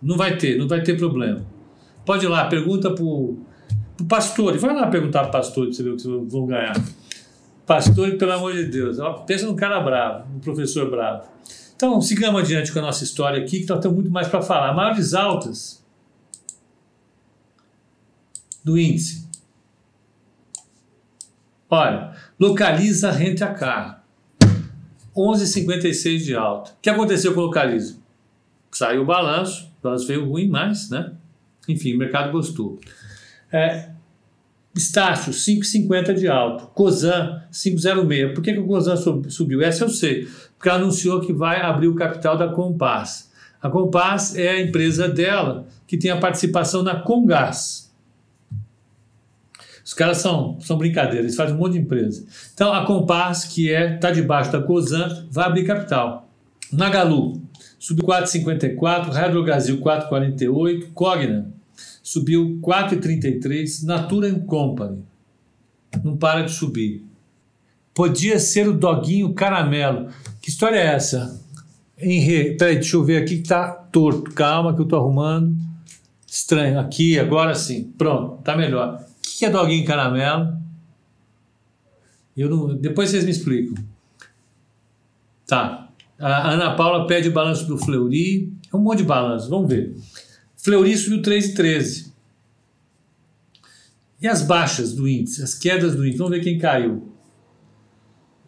Não 0.00 0.16
vai 0.16 0.36
ter, 0.36 0.56
não 0.56 0.68
vai 0.68 0.82
ter 0.82 0.96
problema. 0.96 1.44
Pode 2.04 2.24
ir 2.24 2.28
lá, 2.28 2.46
pergunta 2.46 2.94
pro, 2.94 3.38
pro 3.98 4.06
pastor. 4.06 4.56
Vai 4.56 4.74
lá 4.74 4.86
perguntar 4.86 5.24
pro 5.24 5.32
pastor 5.32 5.66
para 5.66 5.74
você 5.74 5.82
ver 5.82 5.90
o 5.90 5.96
que 5.96 6.02
vocês 6.02 6.32
vão 6.32 6.46
ganhar. 6.46 6.74
Pastor, 7.66 8.16
pelo 8.16 8.32
amor 8.32 8.54
de 8.54 8.64
Deus. 8.64 8.96
Pensa 9.26 9.46
num 9.46 9.56
cara 9.56 9.80
bravo, 9.80 10.26
um 10.34 10.38
professor 10.38 10.88
bravo. 10.90 11.28
Então, 11.76 12.00
sigamos 12.00 12.40
adiante 12.40 12.72
com 12.72 12.78
a 12.78 12.82
nossa 12.82 13.04
história 13.04 13.42
aqui, 13.42 13.60
que 13.60 13.68
nós 13.68 13.80
temos 13.80 13.96
muito 13.96 14.10
mais 14.10 14.26
para 14.26 14.40
falar. 14.40 14.72
Maiores 14.72 15.12
altas 15.12 15.84
do 18.64 18.78
índice. 18.78 19.28
Olha, 21.70 22.16
localiza 22.40 23.10
rente 23.10 23.44
a 23.44 23.52
carro. 23.52 23.98
11,56 25.14 26.18
de 26.18 26.34
alta. 26.34 26.70
O 26.70 26.74
que 26.80 26.88
aconteceu 26.88 27.34
com 27.34 27.40
o 27.40 27.44
localiza? 27.44 27.98
Saiu 28.72 29.02
o 29.02 29.06
balanço, 29.06 29.70
o 29.78 29.82
balanço 29.82 30.06
veio 30.06 30.28
ruim, 30.28 30.48
mas, 30.48 30.88
né? 30.88 31.12
Enfim, 31.68 31.94
o 31.94 31.98
mercado 31.98 32.32
gostou. 32.32 32.80
É, 33.52 33.88
Estácio, 34.78 35.32
5,50 35.32 36.14
de 36.14 36.28
alto. 36.28 36.66
Cosan, 36.68 37.42
5,06. 37.52 38.34
Por 38.34 38.42
que, 38.42 38.52
que 38.52 38.60
o 38.60 38.66
Cosan 38.66 38.96
subiu? 39.28 39.60
Essa 39.62 39.84
eu 39.84 39.88
sei. 39.88 40.28
Porque 40.56 40.68
ela 40.68 40.78
anunciou 40.78 41.20
que 41.20 41.32
vai 41.32 41.60
abrir 41.60 41.88
o 41.88 41.94
capital 41.94 42.36
da 42.36 42.48
Compass. 42.48 43.30
A 43.60 43.68
Compass 43.68 44.36
é 44.36 44.50
a 44.50 44.60
empresa 44.60 45.08
dela 45.08 45.66
que 45.86 45.96
tem 45.98 46.10
a 46.10 46.18
participação 46.18 46.82
na 46.82 47.00
Congás. 47.00 47.92
Os 49.84 49.94
caras 49.94 50.18
são, 50.18 50.60
são 50.60 50.76
brincadeiras, 50.76 51.24
eles 51.24 51.36
fazem 51.36 51.54
um 51.56 51.58
monte 51.58 51.72
de 51.72 51.78
empresa. 51.78 52.24
Então 52.52 52.72
a 52.72 52.84
Compass, 52.84 53.46
que 53.46 53.72
é 53.72 53.94
está 53.94 54.10
debaixo 54.10 54.52
da 54.52 54.62
Cosan, 54.62 55.26
vai 55.30 55.46
abrir 55.46 55.64
capital. 55.64 56.28
Magalu, 56.70 57.40
subiu 57.78 58.04
4,54, 58.04 59.10
Hydrogazil 59.10 59.80
4,48, 59.80 60.92
Cogna 60.92 61.57
subiu 62.02 62.58
4,33, 62.62 63.84
Natura 63.84 64.32
Company 64.40 65.08
não 66.04 66.16
para 66.16 66.42
de 66.42 66.52
subir. 66.52 67.04
Podia 67.94 68.38
ser 68.38 68.68
o 68.68 68.72
doguinho 68.72 69.34
caramelo. 69.34 70.08
Que 70.40 70.50
história 70.50 70.76
é 70.76 70.94
essa? 70.94 71.42
Henri, 71.98 72.56
peraí, 72.56 72.76
deixa 72.76 72.96
eu 72.96 73.04
ver 73.04 73.22
aqui 73.22 73.38
que 73.38 73.48
tá 73.48 73.70
torto. 73.70 74.30
Calma 74.32 74.74
que 74.74 74.80
eu 74.80 74.86
tô 74.86 74.96
arrumando. 74.96 75.56
Estranho. 76.26 76.78
Aqui, 76.78 77.18
agora 77.18 77.54
sim. 77.54 77.92
Pronto, 77.98 78.42
tá 78.42 78.56
melhor. 78.56 79.00
O 79.00 79.38
que 79.38 79.44
é 79.44 79.50
doguinho 79.50 79.84
caramelo? 79.84 80.56
Eu 82.36 82.48
não, 82.48 82.76
depois 82.76 83.10
vocês 83.10 83.24
me 83.24 83.30
explicam. 83.30 83.74
Tá. 85.46 85.88
A 86.18 86.50
Ana 86.50 86.74
Paula 86.76 87.06
pede 87.06 87.28
o 87.28 87.32
balanço 87.32 87.66
do 87.66 87.78
Fleury. 87.78 88.52
É 88.72 88.76
um 88.76 88.80
monte 88.80 88.98
de 88.98 89.04
balanço. 89.04 89.50
Vamos 89.50 89.68
ver. 89.68 89.96
Fleury 90.58 90.96
subiu 90.96 91.20
3,13. 91.22 92.08
E 94.20 94.26
as 94.26 94.42
baixas 94.42 94.92
do 94.92 95.06
índice, 95.06 95.40
as 95.42 95.54
quedas 95.54 95.94
do 95.94 96.04
índice? 96.04 96.18
Vamos 96.18 96.36
ver 96.36 96.42
quem 96.42 96.58
caiu. 96.58 97.12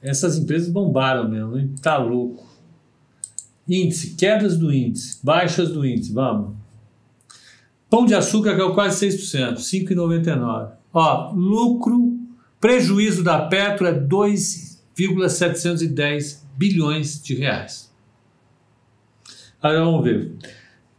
Essas 0.03 0.37
empresas 0.37 0.69
bombaram 0.69 1.29
mesmo, 1.29 1.57
hein? 1.57 1.73
Tá 1.81 1.97
louco. 1.97 2.51
Índice, 3.69 4.17
quedas 4.17 4.59
do 4.59 4.73
índice, 4.73 5.21
baixas 5.23 5.71
do 5.71 5.87
índice, 5.87 6.13
vamos. 6.13 6.57
Pão 7.89 8.05
de 8.05 8.13
açúcar 8.15 8.57
caiu 8.57 8.75
quase 8.75 9.09
6%, 9.09 9.59
5,99. 9.59 10.73
Ó, 10.93 11.33
lucro, 11.33 12.19
prejuízo 12.61 13.23
da 13.23 13.47
Petro 13.47 13.87
é 13.87 13.93
2,710 13.93 16.45
bilhões 16.57 17.23
de 17.23 17.35
reais. 17.35 17.89
Agora 19.63 19.85
vamos 19.85 20.03
ver. 20.03 20.33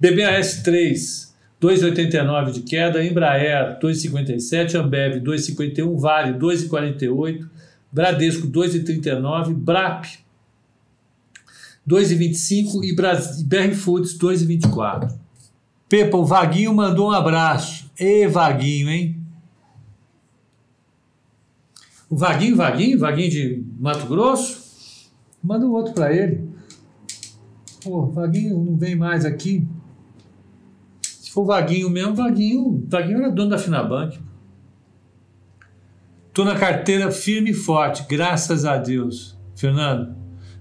BBAS 0.01 0.63
3, 0.63 1.31
2,89 1.61 2.51
de 2.53 2.61
queda, 2.61 3.05
Embraer 3.05 3.77
2,57, 3.79 4.73
Ambev 4.73 5.21
2,51, 5.21 5.99
Vale 5.99 6.39
2,48, 6.39 7.47
Bradesco 7.91 8.47
2,39, 8.47 9.53
Brap 9.53 10.05
2,25 11.87 12.83
e 12.83 12.95
BR 13.45 13.75
Foods 13.75 14.17
2,24. 14.17 15.13
Pepa, 15.87 16.17
o 16.17 16.25
Vaguinho 16.25 16.73
mandou 16.73 17.09
um 17.09 17.11
abraço. 17.11 17.91
Ê, 17.99 18.27
Vaguinho, 18.27 18.89
hein? 18.89 19.17
O 22.09 22.15
Vaguinho, 22.15 22.55
Vaguinho, 22.55 22.97
Vaguinho 22.97 23.29
de 23.29 23.63
Mato 23.79 24.07
Grosso? 24.07 25.11
Manda 25.43 25.63
um 25.63 25.71
outro 25.71 25.93
para 25.93 26.11
ele. 26.11 26.49
Pô, 27.83 28.07
Vaguinho 28.07 28.57
não 28.63 28.75
vem 28.75 28.95
mais 28.95 29.25
aqui. 29.25 29.67
Se 31.31 31.35
for 31.35 31.45
Vaguinho 31.45 31.89
mesmo, 31.89 32.13
Vaguinho, 32.13 32.85
Vaguinho 32.89 33.19
era 33.19 33.31
dono 33.31 33.51
da 33.51 33.57
Finabank. 33.57 34.19
Estou 36.27 36.43
na 36.43 36.59
carteira 36.59 37.09
firme 37.09 37.51
e 37.51 37.53
forte, 37.53 38.05
graças 38.05 38.65
a 38.65 38.75
Deus. 38.75 39.39
Fernando, 39.55 40.13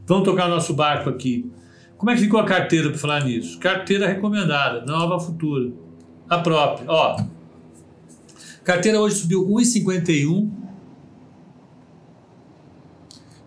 vamos 0.06 0.24
tocar 0.24 0.46
nosso 0.46 0.72
barco 0.72 1.11
aqui. 1.11 1.50
Como 1.98 2.09
é 2.09 2.14
que 2.14 2.20
ficou 2.20 2.38
a 2.38 2.44
carteira 2.44 2.88
para 2.88 2.98
falar 3.00 3.24
nisso? 3.24 3.59
Carteira 3.59 4.06
recomendada, 4.06 4.87
nova 4.87 5.18
futura. 5.18 5.72
A 6.28 6.38
própria. 6.38 6.88
Ó, 6.88 7.20
carteira 8.62 9.00
hoje 9.00 9.16
subiu 9.16 9.44
1,51. 9.48 10.48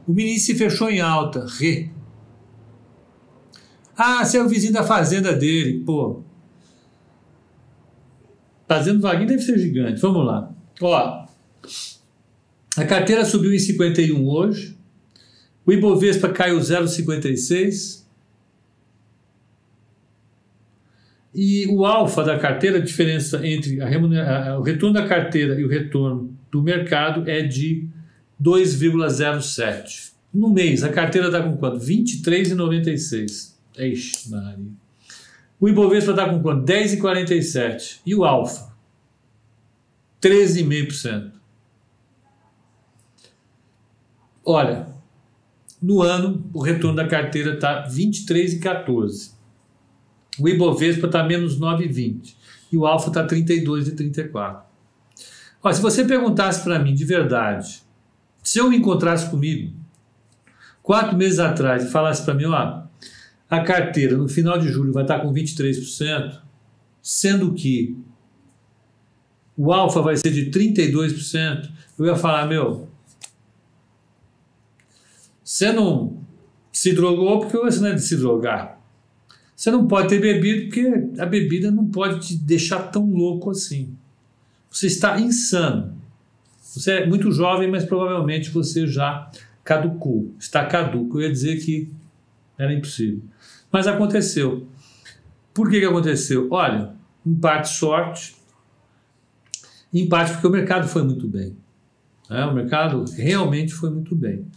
O 0.06 0.12
ministro 0.12 0.58
fechou 0.58 0.90
em 0.90 1.00
alta, 1.00 1.46
re. 1.48 1.90
Ah, 3.96 4.26
você 4.26 4.40
é 4.40 4.44
o 4.44 4.50
vizinho 4.50 4.74
da 4.74 4.84
fazenda 4.84 5.32
dele, 5.32 5.86
pô. 5.86 6.22
Fazendo 8.68 9.02
vaguinho 9.02 9.28
deve 9.28 9.42
ser 9.42 9.58
gigante. 9.58 10.02
Vamos 10.02 10.26
lá. 10.26 10.52
Ó, 10.82 11.26
a 12.76 12.86
carteira 12.86 13.24
subiu 13.24 13.54
em 13.54 13.60
51 13.60 14.28
hoje. 14.28 14.78
O 15.66 15.72
Ibovespa 15.72 16.30
caiu 16.30 16.60
0,56. 16.60 18.04
E 21.36 21.66
o 21.68 21.86
alfa 21.86 22.24
da 22.24 22.38
carteira, 22.38 22.78
a 22.78 22.82
diferença 22.82 23.46
entre 23.46 23.82
a 23.82 24.58
o 24.58 24.62
retorno 24.62 24.94
da 24.94 25.08
carteira 25.08 25.60
e 25.60 25.64
o 25.64 25.68
retorno 25.68 26.36
do 26.52 26.62
mercado 26.62 27.28
é 27.28 27.42
de 27.42 27.88
2,07. 28.42 30.14
No 30.34 30.50
mês, 30.50 30.84
a 30.84 30.90
carteira 30.90 31.28
está 31.28 31.42
com 31.42 31.58
quanto? 31.58 31.80
23,96. 31.80 33.54
Eixe, 33.78 34.30
Maria. 34.30 34.83
O 35.64 35.70
Ibovespa 35.70 36.12
está 36.12 36.30
com 36.30 36.42
quanto? 36.42 36.66
10,47. 36.66 38.02
E 38.06 38.14
o 38.14 38.26
Alfa? 38.26 38.70
13,5%. 40.22 41.32
Olha, 44.44 44.90
no 45.82 46.02
ano 46.02 46.44
o 46.54 46.62
retorno 46.62 46.98
da 46.98 47.08
carteira 47.08 47.54
está 47.54 47.88
23,14. 47.88 49.32
O 50.38 50.50
Ibovespa 50.50 51.06
está 51.06 51.24
menos 51.24 51.58
9,20. 51.58 52.36
E 52.70 52.76
o 52.76 52.86
Alfa 52.86 53.08
está 53.08 53.26
32,34. 53.26 54.64
Olha, 55.64 55.74
se 55.74 55.82
você 55.82 56.04
perguntasse 56.04 56.62
para 56.62 56.78
mim 56.78 56.94
de 56.94 57.06
verdade, 57.06 57.84
se 58.44 58.60
eu 58.60 58.70
me 58.70 58.76
encontrasse 58.76 59.30
comigo 59.30 59.74
quatro 60.82 61.16
meses 61.16 61.40
atrás 61.40 61.86
e 61.86 61.90
falasse 61.90 62.26
para 62.26 62.34
mim, 62.34 62.48
ó, 62.48 62.84
a 63.58 63.64
carteira 63.64 64.18
no 64.18 64.28
final 64.28 64.58
de 64.58 64.68
julho 64.70 64.92
vai 64.92 65.04
estar 65.04 65.20
com 65.20 65.34
23%, 65.34 66.40
sendo 67.02 67.54
que 67.54 67.96
o 69.56 69.72
alfa 69.72 70.02
vai 70.02 70.18
ser 70.18 70.32
de 70.32 70.50
32%, 70.50 71.70
eu 72.00 72.06
ia 72.06 72.16
falar, 72.16 72.48
meu, 72.48 72.88
você 75.44 75.72
não 75.72 76.18
se 76.72 76.94
drogou 76.94 77.42
porque 77.42 77.58
você 77.58 77.80
não 77.80 77.90
é 77.90 77.94
de 77.94 78.02
se 78.02 78.18
drogar. 78.18 78.82
Você 79.56 79.70
não 79.70 79.88
pode 79.88 80.10
ter 80.10 80.20
bebido 80.20 80.64
porque 80.64 81.22
a 81.22 81.26
bebida 81.26 81.70
não 81.70 81.86
pode 81.86 82.28
te 82.28 82.36
deixar 82.36 82.80
tão 82.92 83.10
louco 83.12 83.52
assim. 83.52 83.96
Você 84.70 84.88
está 84.88 85.20
insano. 85.20 85.96
Você 86.60 86.92
é 86.94 87.06
muito 87.06 87.32
jovem, 87.32 87.70
mas 87.70 87.86
provavelmente 87.86 88.50
você 88.50 88.88
já 88.88 89.32
caducou. 89.64 90.34
Está 90.40 90.66
caduco. 90.66 91.20
Eu 91.20 91.28
ia 91.28 91.32
dizer 91.32 91.64
que 91.64 91.92
era 92.64 92.74
impossível. 92.74 93.22
Mas 93.72 93.88
aconteceu. 93.88 94.68
Por 95.54 95.70
que, 95.70 95.80
que 95.80 95.86
aconteceu? 95.86 96.48
Olha, 96.52 96.94
em 97.26 97.36
parte 97.36 97.70
sorte, 97.70 98.36
Em 99.94 100.10
parte 100.10 100.34
porque 100.34 100.48
o 100.48 100.50
mercado 100.50 100.88
foi 100.88 101.04
muito 101.04 101.28
bem. 101.28 101.56
Né? 102.28 102.44
O 102.46 102.54
mercado 102.54 103.06
realmente 103.16 103.74
foi 103.74 103.92
muito 103.92 104.16
bem. 104.16 104.48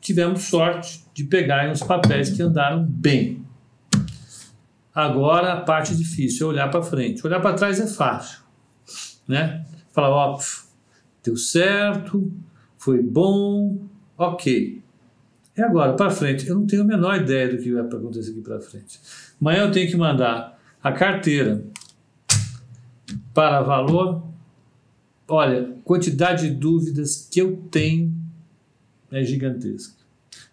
Tivemos 0.00 0.44
sorte 0.44 1.04
de 1.12 1.24
pegar 1.24 1.70
uns 1.70 1.82
papéis 1.82 2.30
que 2.30 2.42
andaram 2.42 2.82
bem. 2.82 3.44
Agora 4.94 5.52
a 5.52 5.60
parte 5.60 5.94
difícil 5.94 6.46
é 6.46 6.50
olhar 6.50 6.70
para 6.70 6.82
frente. 6.82 7.26
Olhar 7.26 7.40
para 7.40 7.54
trás 7.54 7.78
é 7.78 7.86
fácil. 7.86 8.40
Né? 9.28 9.64
Falar, 9.92 10.10
ó, 10.10 10.38
deu 11.22 11.36
certo, 11.36 12.32
foi 12.78 13.02
bom, 13.02 13.78
ok. 14.16 14.83
E 15.56 15.62
agora, 15.62 15.94
para 15.94 16.10
frente, 16.10 16.48
eu 16.48 16.56
não 16.56 16.66
tenho 16.66 16.82
a 16.82 16.84
menor 16.84 17.16
ideia 17.16 17.48
do 17.48 17.62
que 17.62 17.72
vai 17.72 17.82
acontecer 17.82 18.32
aqui 18.32 18.40
para 18.40 18.60
frente. 18.60 19.00
Amanhã 19.40 19.62
eu 19.62 19.70
tenho 19.70 19.88
que 19.88 19.96
mandar 19.96 20.58
a 20.82 20.92
carteira 20.92 21.64
para 23.32 23.62
valor. 23.62 24.22
Olha, 25.28 25.76
quantidade 25.84 26.48
de 26.48 26.54
dúvidas 26.54 27.28
que 27.30 27.40
eu 27.40 27.56
tenho 27.70 28.12
é 29.10 29.22
gigantesca. 29.22 29.94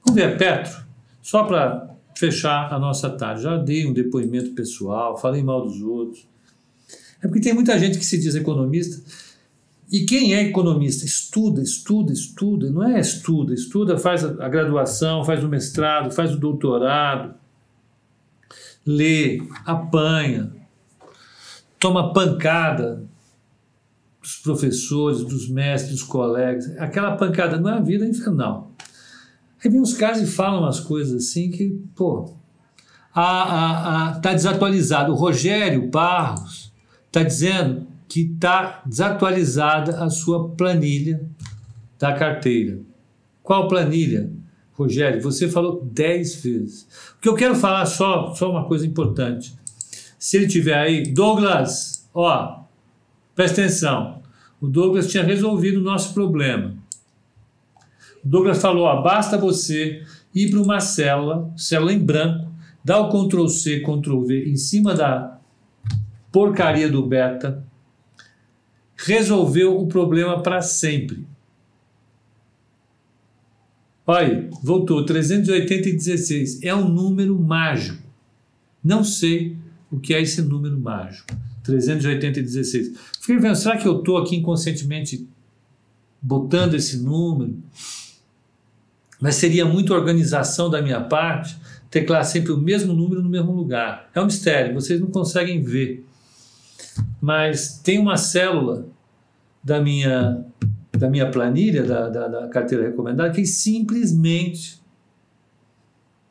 Vamos 0.06 0.22
ver 0.22 0.38
Petro, 0.38 0.84
só 1.22 1.44
para 1.44 1.90
fechar 2.16 2.72
a 2.72 2.78
nossa 2.78 3.10
tarde. 3.10 3.42
Já 3.42 3.58
dei 3.58 3.86
um 3.88 3.94
depoimento 3.94 4.52
pessoal, 4.52 5.18
falei 5.18 5.42
mal 5.42 5.66
dos 5.66 5.82
outros. 5.82 6.28
É 7.22 7.28
porque 7.28 7.42
tem 7.42 7.54
muita 7.54 7.78
gente 7.78 7.98
que 7.98 8.06
se 8.06 8.20
diz 8.20 8.36
economista. 8.36 9.02
E 9.91 10.06
quem 10.06 10.34
é 10.34 10.41
economista? 10.43 11.04
Estuda, 11.04 11.62
estuda, 11.62 12.13
estuda. 12.13 12.71
Não 12.71 12.82
é 12.82 12.97
estuda, 12.97 13.54
estuda, 13.54 13.97
faz 13.97 14.23
a 14.23 14.47
graduação, 14.47 15.25
faz 15.25 15.43
o 15.43 15.49
mestrado, 15.49 16.12
faz 16.12 16.34
o 16.34 16.38
doutorado, 16.38 17.36
lê, 18.86 19.43
apanha, 19.65 20.54
toma 21.77 22.13
pancada 22.13 23.04
dos 24.21 24.38
professores, 24.38 25.25
dos 25.25 25.49
mestres, 25.49 25.91
dos 25.91 26.04
colegas. 26.04 26.73
Aquela 26.77 27.17
pancada 27.17 27.60
não 27.60 27.69
é 27.69 27.73
a 27.73 27.82
vida 27.82 28.06
infernal. 28.08 28.71
Aí 29.63 29.69
vem 29.69 29.82
uns 29.82 29.93
caras 29.93 30.21
e 30.21 30.25
falam 30.25 30.62
umas 30.62 30.80
coisas 30.80 31.21
assim 31.21 31.51
que, 31.51 31.84
pô, 31.95 32.34
está 33.10 34.32
desatualizado. 34.32 35.12
O 35.12 35.15
Rogério 35.15 35.89
Barros 35.89 36.71
está 37.08 37.23
dizendo 37.23 37.90
que 38.12 38.24
está 38.24 38.84
desatualizada 38.86 40.04
a 40.04 40.10
sua 40.10 40.50
planilha 40.50 41.26
da 41.97 42.12
carteira. 42.12 42.82
Qual 43.41 43.69
planilha? 43.69 44.30
Rogério, 44.74 45.21
você 45.21 45.47
falou 45.47 45.82
dez 45.89 46.36
vezes. 46.43 47.13
O 47.17 47.21
que 47.21 47.30
eu 47.30 47.36
quero 47.36 47.56
falar 47.56 47.86
só, 47.86 48.34
só 48.34 48.52
uma 48.52 48.65
coisa 48.65 48.86
importante. 48.86 49.56
Se 50.19 50.36
ele 50.36 50.47
tiver 50.47 50.78
aí, 50.78 51.04
Douglas, 51.04 52.06
ó, 52.13 52.65
presta 53.34 53.62
atenção. 53.62 54.21
O 54.60 54.67
Douglas 54.67 55.08
tinha 55.08 55.24
resolvido 55.24 55.80
o 55.80 55.84
nosso 55.84 56.13
problema. 56.13 56.76
O 58.26 58.28
Douglas 58.28 58.62
falou: 58.62 58.88
ó, 58.88 59.02
basta 59.02 59.38
você 59.38 60.04
ir 60.36 60.50
para 60.50 60.60
uma 60.60 60.82
célula, 60.82 61.50
célula 61.56 61.93
em 61.93 62.00
branco, 62.00 62.52
dar 62.84 63.00
o 63.00 63.08
Ctrl 63.08 63.47
C, 63.47 63.80
Ctrl 63.80 64.26
V 64.26 64.50
em 64.50 64.58
cima 64.58 64.93
da 64.93 65.39
porcaria 66.30 66.89
do 66.89 67.08
beta, 67.08 67.70
resolveu 69.06 69.80
o 69.80 69.88
problema 69.88 70.42
para 70.42 70.62
sempre. 70.62 71.26
Olha, 74.06 74.50
voltou 74.62 75.06
380 75.06 75.90
e 75.90 75.94
16. 75.94 76.64
É 76.64 76.74
um 76.76 76.88
número 76.88 77.38
mágico. 77.40 78.02
Não 78.84 79.04
sei 79.04 79.58
o 79.92 80.00
que 80.00 80.14
é 80.14 80.22
esse 80.22 80.42
número 80.42 80.78
mágico. 80.78 81.34
380 81.64 82.40
e 82.40 82.44
16. 82.44 82.92
Fiquei 83.20 83.38
vendo, 83.38 83.56
será 83.56 83.78
que 83.78 83.88
eu 83.88 84.00
estou 84.00 84.18
aqui 84.18 84.36
inconscientemente 84.36 85.28
botando 86.22 86.74
esse 86.74 86.98
número? 86.98 87.56
Mas 89.20 89.36
seria 89.36 89.66
muita 89.66 89.94
organização 89.94 90.70
da 90.70 90.82
minha 90.82 91.00
parte 91.00 91.56
teclar 91.92 92.24
sempre 92.26 92.54
o 92.54 92.58
mesmo 92.58 92.94
número 92.94 93.22
no 93.22 93.30
mesmo 93.30 93.52
lugar. 93.52 94.10
É 94.16 94.22
um 94.22 94.26
mistério, 94.26 94.74
vocês 94.74 95.00
não 95.00 95.08
conseguem 95.08 95.62
ver. 95.62 96.06
Mas 97.22 97.78
tem 97.84 98.00
uma 98.00 98.18
célula 98.18 98.88
da 99.63 99.80
minha, 99.80 100.45
da 100.91 101.10
minha 101.10 101.30
planilha, 101.30 101.84
da, 101.84 102.10
da, 102.10 102.28
da 102.28 102.47
carteira 102.47 102.86
recomendada, 102.86 103.32
que 103.32 103.45
simplesmente 103.45 104.82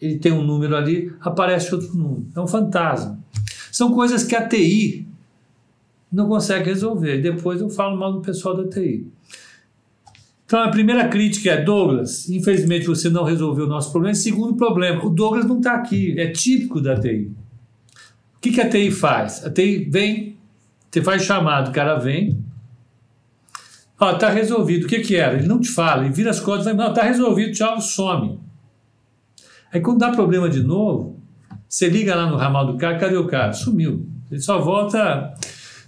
ele 0.01 0.19
tem 0.19 0.33
um 0.33 0.43
número 0.43 0.75
ali, 0.75 1.13
aparece 1.21 1.75
outro 1.75 1.95
número. 1.95 2.27
É 2.35 2.41
um 2.41 2.47
fantasma. 2.47 3.19
São 3.71 3.93
coisas 3.93 4.25
que 4.25 4.35
a 4.35 4.49
TI 4.49 5.07
não 6.11 6.29
consegue 6.29 6.65
resolver. 6.65 7.19
Depois 7.19 7.61
eu 7.61 7.69
falo 7.69 7.97
mal 7.97 8.13
do 8.13 8.21
pessoal 8.21 8.57
da 8.57 8.69
TI. 8.69 9.07
Então, 10.45 10.61
a 10.65 10.69
primeira 10.69 11.07
crítica 11.07 11.51
é: 11.51 11.63
Douglas, 11.63 12.29
infelizmente 12.29 12.87
você 12.87 13.09
não 13.09 13.23
resolveu 13.23 13.67
o 13.67 13.69
nosso 13.69 13.93
problema. 13.93 14.15
Segundo 14.15 14.55
problema, 14.55 15.05
o 15.05 15.11
Douglas 15.11 15.45
não 15.45 15.59
está 15.59 15.75
aqui, 15.75 16.19
é 16.19 16.29
típico 16.29 16.81
da 16.81 16.99
TI. 16.99 17.31
O 18.37 18.41
que, 18.41 18.51
que 18.51 18.61
a 18.61 18.69
TI 18.69 18.91
faz? 18.91 19.45
A 19.45 19.51
TI 19.51 19.89
vem, 19.89 20.37
você 20.91 21.03
faz 21.03 21.23
chamado, 21.23 21.69
o 21.69 21.73
cara 21.73 21.97
vem. 21.97 22.43
Ó, 24.01 24.15
tá 24.15 24.31
resolvido. 24.31 24.87
O 24.87 24.89
que, 24.89 25.01
que 25.01 25.15
era? 25.15 25.37
Ele 25.37 25.47
não 25.47 25.61
te 25.61 25.69
fala, 25.69 26.05
ele 26.05 26.15
vira 26.15 26.31
as 26.31 26.41
costas 26.41 26.67
e 26.67 26.75
vai, 26.75 26.87
não, 26.87 26.95
tá 26.95 27.03
resolvido, 27.03 27.53
tchau, 27.53 27.79
some. 27.81 28.41
Aí 29.73 29.81
quando 29.81 29.99
dá 29.99 30.11
problema 30.11 30.49
de 30.49 30.63
novo, 30.63 31.21
você 31.69 31.89
liga 31.89 32.15
lá 32.15 32.29
no 32.29 32.37
ramal 32.37 32.67
do 32.67 32.79
cara, 32.79 32.99
cadê 32.99 33.17
o 33.17 33.27
cara? 33.27 33.53
Sumiu. 33.53 34.09
Ele 34.31 34.41
só 34.41 34.59
volta. 34.59 35.35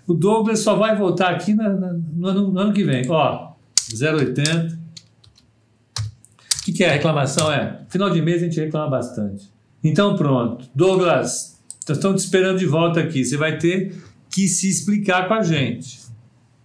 O 0.06 0.12
Douglas 0.12 0.60
só 0.60 0.76
vai 0.76 0.94
voltar 0.94 1.30
aqui 1.30 1.54
na, 1.54 1.70
na, 1.70 1.92
no, 1.92 2.28
ano, 2.28 2.52
no 2.52 2.60
ano 2.60 2.72
que 2.72 2.84
vem. 2.84 3.08
Ó, 3.08 3.52
0,80. 3.90 4.78
O 4.78 6.64
que, 6.64 6.72
que 6.72 6.84
é 6.84 6.90
a 6.90 6.92
reclamação? 6.92 7.50
É, 7.50 7.80
final 7.88 8.10
de 8.10 8.20
mês 8.20 8.42
a 8.42 8.44
gente 8.44 8.60
reclama 8.60 8.90
bastante. 8.90 9.50
Então 9.82 10.16
pronto. 10.16 10.66
Douglas, 10.74 11.60
estão 11.88 12.14
te 12.14 12.18
esperando 12.18 12.58
de 12.58 12.66
volta 12.66 13.00
aqui. 13.00 13.24
Você 13.24 13.36
vai 13.36 13.58
ter 13.58 13.96
que 14.30 14.46
se 14.46 14.68
explicar 14.68 15.26
com 15.26 15.34
a 15.34 15.42
gente. 15.42 16.00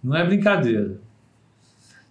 Não 0.02 0.14
é 0.14 0.24
brincadeira. 0.24 1.07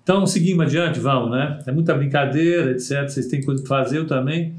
Então 0.08 0.26
seguimos 0.26 0.68
adiante, 0.68 1.02
vamos, 1.02 1.32
né? 1.32 1.60
É 1.68 1.72
muita 1.74 1.94
brincadeira, 1.94 2.72
etc. 2.72 3.10
Vocês 3.10 3.28
têm 3.28 3.44
coisa 3.44 3.62
para 3.62 3.84
fazer, 3.84 3.98
eu 3.98 4.08
também. 4.08 4.56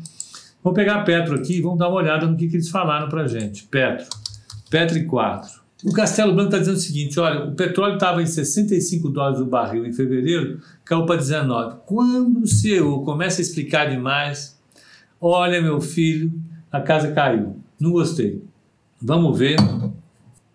Vamos 0.63 0.77
pegar 0.77 1.03
Petro 1.05 1.37
aqui 1.37 1.57
e 1.57 1.63
vamos 1.63 1.79
dar 1.79 1.89
uma 1.89 1.97
olhada 1.97 2.27
no 2.27 2.37
que, 2.37 2.49
que 2.49 2.57
eles 2.57 2.69
falaram 2.69 3.09
para 3.09 3.27
gente. 3.27 3.65
Petro. 3.65 4.07
Petro 4.69 5.03
4. 5.07 5.51
O 5.87 5.93
Castelo 5.95 6.35
Branco 6.35 6.49
está 6.49 6.59
dizendo 6.59 6.77
o 6.77 6.81
seguinte: 6.81 7.19
olha, 7.19 7.47
o 7.47 7.55
petróleo 7.55 7.95
estava 7.95 8.21
em 8.21 8.27
65 8.27 9.09
dólares 9.09 9.41
o 9.41 9.47
barril 9.47 9.87
em 9.87 9.93
fevereiro, 9.95 10.61
caiu 10.85 11.07
para 11.07 11.17
19. 11.17 11.77
Quando 11.87 12.41
o 12.41 12.47
CEO 12.47 13.03
começa 13.03 13.41
a 13.41 13.43
explicar 13.43 13.89
demais, 13.89 14.61
olha, 15.19 15.63
meu 15.63 15.81
filho, 15.81 16.31
a 16.71 16.83
casa 16.83 17.11
caiu. 17.13 17.57
Não 17.81 17.93
gostei. 17.93 18.45
Vamos 19.01 19.39
ver 19.39 19.57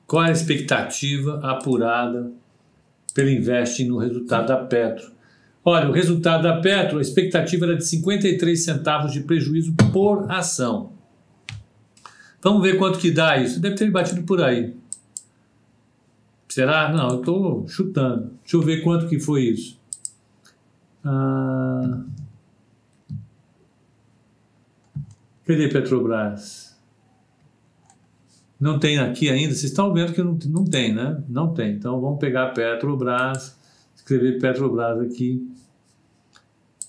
qual 0.05 0.23
é 0.23 0.29
a 0.29 0.31
expectativa 0.31 1.39
apurada 1.41 2.31
pelo 3.13 3.29
Invest 3.29 3.83
no 3.85 3.97
resultado 3.97 4.47
da 4.47 4.57
Petro. 4.57 5.11
Olha, 5.65 5.89
o 5.89 5.93
resultado 5.93 6.43
da 6.43 6.59
Petro, 6.59 6.97
a 6.97 7.01
expectativa 7.01 7.65
era 7.65 7.77
de 7.77 7.85
53 7.85 8.63
centavos 8.63 9.13
de 9.13 9.21
prejuízo 9.21 9.73
por 9.93 10.29
ação. 10.29 10.91
Vamos 12.41 12.61
ver 12.61 12.77
quanto 12.77 12.99
que 12.99 13.09
dá 13.09 13.37
isso. 13.37 13.61
Deve 13.61 13.75
ter 13.75 13.89
batido 13.89 14.23
por 14.23 14.41
aí. 14.41 14.75
Será? 16.49 16.91
Não, 16.91 17.09
eu 17.09 17.19
estou 17.19 17.67
chutando. 17.67 18.31
Deixa 18.41 18.57
eu 18.57 18.61
ver 18.61 18.81
quanto 18.83 19.07
que 19.07 19.17
foi 19.17 19.43
isso. 19.43 19.79
Ah, 21.05 22.03
cadê 25.47 25.69
Petrobras? 25.69 26.72
Não 28.63 28.79
tem 28.79 28.97
aqui 28.97 29.29
ainda? 29.29 29.53
Vocês 29.53 29.71
estão 29.71 29.93
vendo 29.93 30.13
que 30.13 30.23
não, 30.23 30.39
não 30.45 30.63
tem, 30.63 30.93
né? 30.95 31.21
Não 31.27 31.53
tem. 31.53 31.73
Então 31.73 31.99
vamos 31.99 32.17
pegar 32.17 32.53
Petrobras, 32.53 33.57
escrever 33.93 34.39
Petrobras 34.39 35.01
aqui. 35.01 35.45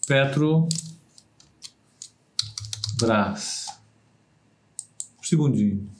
Petrobras. 0.06 0.68
Um 5.18 5.24
segundinho. 5.24 5.90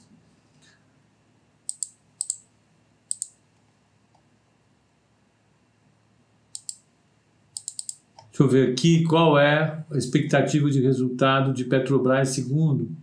Deixa 8.29 8.43
eu 8.43 8.47
ver 8.47 8.71
aqui 8.71 9.03
qual 9.03 9.37
é 9.37 9.83
a 9.91 9.97
expectativa 9.97 10.71
de 10.71 10.79
resultado 10.79 11.51
de 11.51 11.65
Petrobras 11.65 12.29
segundo 12.29 12.95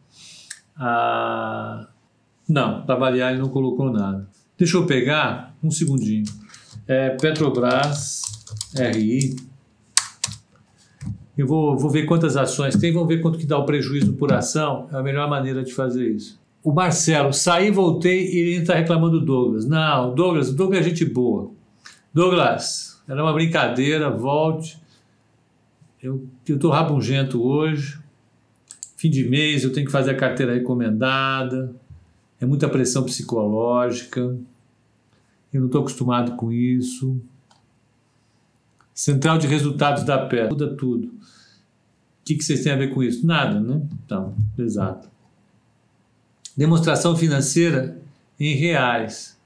a. 0.74 1.91
Não, 2.52 2.82
para 2.82 2.96
variar 2.96 3.32
ele 3.32 3.40
não 3.40 3.48
colocou 3.48 3.90
nada. 3.90 4.28
Deixa 4.58 4.76
eu 4.76 4.84
pegar 4.84 5.56
um 5.64 5.70
segundinho. 5.70 6.24
É, 6.86 7.08
Petrobras 7.10 8.20
RI. 8.76 9.34
Eu 11.36 11.46
vou, 11.46 11.78
vou 11.78 11.88
ver 11.88 12.04
quantas 12.04 12.36
ações 12.36 12.76
tem, 12.76 12.92
vamos 12.92 13.08
ver 13.08 13.22
quanto 13.22 13.38
que 13.38 13.46
dá 13.46 13.56
o 13.56 13.64
prejuízo 13.64 14.12
por 14.12 14.30
ação. 14.34 14.86
É 14.92 14.96
a 14.96 15.02
melhor 15.02 15.30
maneira 15.30 15.64
de 15.64 15.72
fazer 15.72 16.10
isso. 16.10 16.38
O 16.62 16.70
Marcelo, 16.70 17.32
saí, 17.32 17.70
voltei 17.70 18.26
e 18.26 18.38
ele 18.38 18.60
está 18.60 18.74
reclamando 18.74 19.18
do 19.18 19.24
Douglas. 19.24 19.64
Não, 19.64 20.14
Douglas, 20.14 20.52
Douglas 20.52 20.80
é 20.80 20.90
gente 20.90 21.06
boa. 21.06 21.50
Douglas, 22.12 23.02
era 23.08 23.22
uma 23.22 23.32
brincadeira, 23.32 24.10
volte. 24.10 24.78
Eu 26.02 26.28
estou 26.46 26.70
rabugento 26.70 27.42
hoje. 27.42 27.98
Fim 28.98 29.08
de 29.08 29.26
mês, 29.26 29.64
eu 29.64 29.72
tenho 29.72 29.86
que 29.86 29.90
fazer 29.90 30.10
a 30.10 30.16
carteira 30.16 30.52
recomendada. 30.52 31.74
É 32.42 32.44
muita 32.44 32.68
pressão 32.68 33.04
psicológica. 33.04 34.36
Eu 35.52 35.60
não 35.60 35.66
estou 35.66 35.82
acostumado 35.82 36.34
com 36.34 36.50
isso. 36.50 37.22
Central 38.92 39.38
de 39.38 39.46
resultados 39.46 40.02
da 40.02 40.26
pé, 40.26 40.48
muda 40.48 40.74
tudo. 40.76 41.06
O 41.06 42.24
que, 42.24 42.34
que 42.34 42.42
vocês 42.42 42.64
têm 42.64 42.72
a 42.72 42.76
ver 42.76 42.92
com 42.92 43.00
isso? 43.00 43.24
Nada, 43.24 43.60
né? 43.60 43.80
Então, 44.04 44.34
exato. 44.58 45.08
Demonstração 46.56 47.16
financeira 47.16 48.02
em 48.40 48.56
reais. 48.56 49.38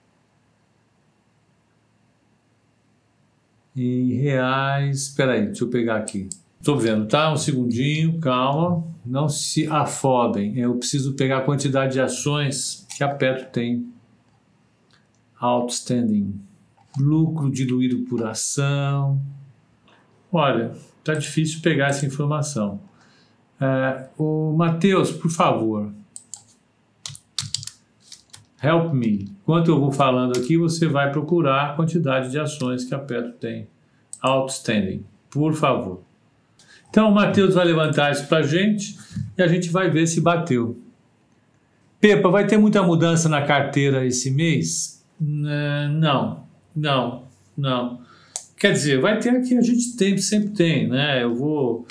Em 3.76 4.14
reais. 4.14 5.08
Espera 5.08 5.32
aí, 5.32 5.44
deixa 5.44 5.64
eu 5.64 5.68
pegar 5.68 5.96
aqui. 5.96 6.30
Estou 6.58 6.78
vendo, 6.78 7.06
tá? 7.06 7.30
Um 7.30 7.36
segundinho, 7.36 8.18
calma. 8.20 8.82
Não 9.04 9.28
se 9.28 9.66
afobem. 9.66 10.58
Eu 10.58 10.76
preciso 10.76 11.12
pegar 11.12 11.38
a 11.38 11.42
quantidade 11.42 11.92
de 11.92 12.00
ações 12.00 12.85
que 12.96 13.04
a 13.04 13.08
Petro 13.08 13.46
tem. 13.50 13.92
Outstanding. 15.38 16.40
Lucro 16.98 17.50
diluído 17.50 18.06
por 18.08 18.26
ação. 18.26 19.20
Olha, 20.32 20.72
tá 21.04 21.12
difícil 21.12 21.60
pegar 21.60 21.88
essa 21.88 22.06
informação. 22.06 22.80
É, 23.60 24.08
o 24.16 24.54
Matheus, 24.56 25.10
por 25.10 25.30
favor, 25.30 25.92
help 28.62 28.94
me. 28.94 29.30
Enquanto 29.42 29.68
eu 29.68 29.78
vou 29.78 29.92
falando 29.92 30.38
aqui, 30.38 30.56
você 30.56 30.86
vai 30.86 31.12
procurar 31.12 31.70
a 31.70 31.76
quantidade 31.76 32.30
de 32.30 32.38
ações 32.38 32.84
que 32.84 32.94
a 32.94 32.98
Petro 32.98 33.32
tem 33.32 33.68
outstanding, 34.22 35.04
por 35.28 35.52
favor. 35.52 36.02
Então, 36.88 37.10
o 37.10 37.14
Matheus 37.14 37.54
vai 37.54 37.66
levantar 37.66 38.10
isso 38.10 38.26
para 38.26 38.38
a 38.38 38.42
gente 38.42 38.98
e 39.36 39.42
a 39.42 39.46
gente 39.46 39.68
vai 39.68 39.90
ver 39.90 40.06
se 40.06 40.22
bateu. 40.22 40.85
Pepa, 42.06 42.28
vai 42.28 42.46
ter 42.46 42.56
muita 42.56 42.84
mudança 42.84 43.28
na 43.28 43.42
carteira 43.42 44.06
esse 44.06 44.30
mês? 44.30 45.04
Não, 45.18 46.46
não, 46.72 47.24
não. 47.58 48.00
Quer 48.56 48.70
dizer, 48.70 49.00
vai 49.00 49.18
ter 49.18 49.30
aqui, 49.30 49.58
a 49.58 49.60
gente 49.60 49.96
tem, 49.96 50.16
sempre 50.16 50.50
tem, 50.50 50.88
né? 50.88 51.24
Eu 51.24 51.34
vou, 51.34 51.84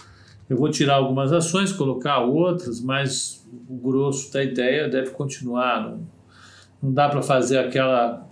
eu 0.49 0.55
vou 0.55 0.69
tirar 0.69 0.95
algumas 0.95 1.33
ações, 1.33 1.73
colocar 1.73 2.19
outras, 2.19 2.79
mas 2.79 3.45
o 3.67 3.75
grosso 3.75 4.31
da 4.31 4.41
ideia 4.41 4.87
deve 4.87 5.09
continuar. 5.09 5.81
Não, 5.81 6.07
não 6.81 6.93
dá 6.93 7.09
para 7.09 7.21
fazer 7.21 7.57
aquela 7.57 8.25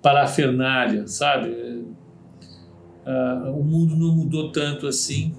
parafernália, 0.00 1.06
sabe? 1.06 1.50
Uh, 1.50 3.50
o 3.50 3.62
mundo 3.62 3.94
não 3.94 4.16
mudou 4.16 4.50
tanto 4.50 4.86
assim. 4.86 5.34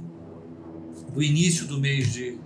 Do 1.11 1.23
início 1.23 1.65
do 1.65 1.79
mês 1.79 2.13
de, 2.13 2.37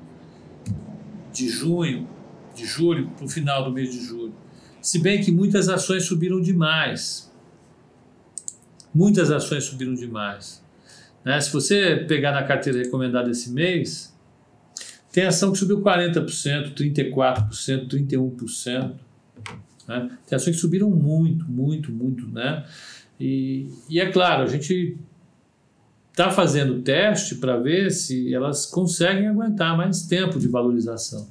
de 1.34 1.50
junho, 1.50 2.08
de 2.56 2.66
julho, 2.66 3.10
para 3.12 3.26
o 3.26 3.30
final 3.30 3.64
do 3.64 3.72
mês 3.72 3.92
de 3.92 4.02
julho. 4.02 4.34
Se 4.82 5.00
bem 5.00 5.22
que 5.22 5.32
muitas 5.32 5.70
ações 5.70 6.06
subiram 6.06 6.42
demais 6.42 7.32
muitas 8.94 9.32
ações 9.32 9.64
subiram 9.64 9.94
demais. 9.94 10.64
Né? 11.24 11.40
Se 11.40 11.52
você 11.52 11.98
pegar 12.08 12.32
na 12.32 12.44
carteira 12.44 12.80
recomendada 12.80 13.30
esse 13.30 13.52
mês, 13.52 14.16
tem 15.12 15.26
ação 15.26 15.52
que 15.52 15.58
subiu 15.58 15.82
40%, 15.82 16.74
34%, 16.74 17.88
31%. 17.88 18.92
Né? 19.88 20.18
Tem 20.26 20.36
ações 20.36 20.56
que 20.56 20.62
subiram 20.62 20.90
muito, 20.90 21.46
muito, 21.50 21.92
muito. 21.92 22.28
Né? 22.28 22.66
E, 23.20 23.68
e 23.90 24.00
é 24.00 24.12
claro, 24.12 24.44
a 24.44 24.48
gente 24.48 24.98
está 26.12 26.30
fazendo 26.30 26.82
teste 26.82 27.36
para 27.36 27.58
ver 27.58 27.90
se 27.92 28.34
elas 28.34 28.66
conseguem 28.66 29.28
aguentar 29.28 29.78
mais 29.78 30.04
tempo 30.04 30.40
de 30.40 30.48
valorização. 30.48 31.30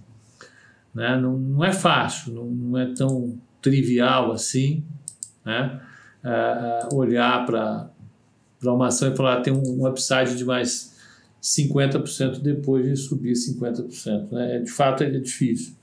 Né? 0.95 1.19
Não, 1.21 1.37
não 1.37 1.65
é 1.65 1.73
fácil, 1.73 2.33
não, 2.33 2.45
não 2.45 2.79
é 2.79 2.93
tão 2.95 3.39
trivial 3.61 4.33
assim. 4.33 4.85
Né? 5.45 5.81
uh, 6.25 6.95
olhar 6.95 7.47
para 7.47 7.91
uma 8.63 8.89
ação 8.89 9.13
e 9.13 9.17
falar 9.17 9.39
ah, 9.39 9.41
tem 9.41 9.53
um, 9.53 9.87
upside 9.87 10.37
de 10.37 10.45
mais 10.45 10.97
50% 11.43 12.41
depois 12.41 12.87
de 12.87 12.97
subir 12.97 13.33
50%. 13.33 14.31
Né? 14.31 14.59
De 14.61 14.71
fato, 14.71 15.03
é 15.03 15.11
difícil. 15.11 15.75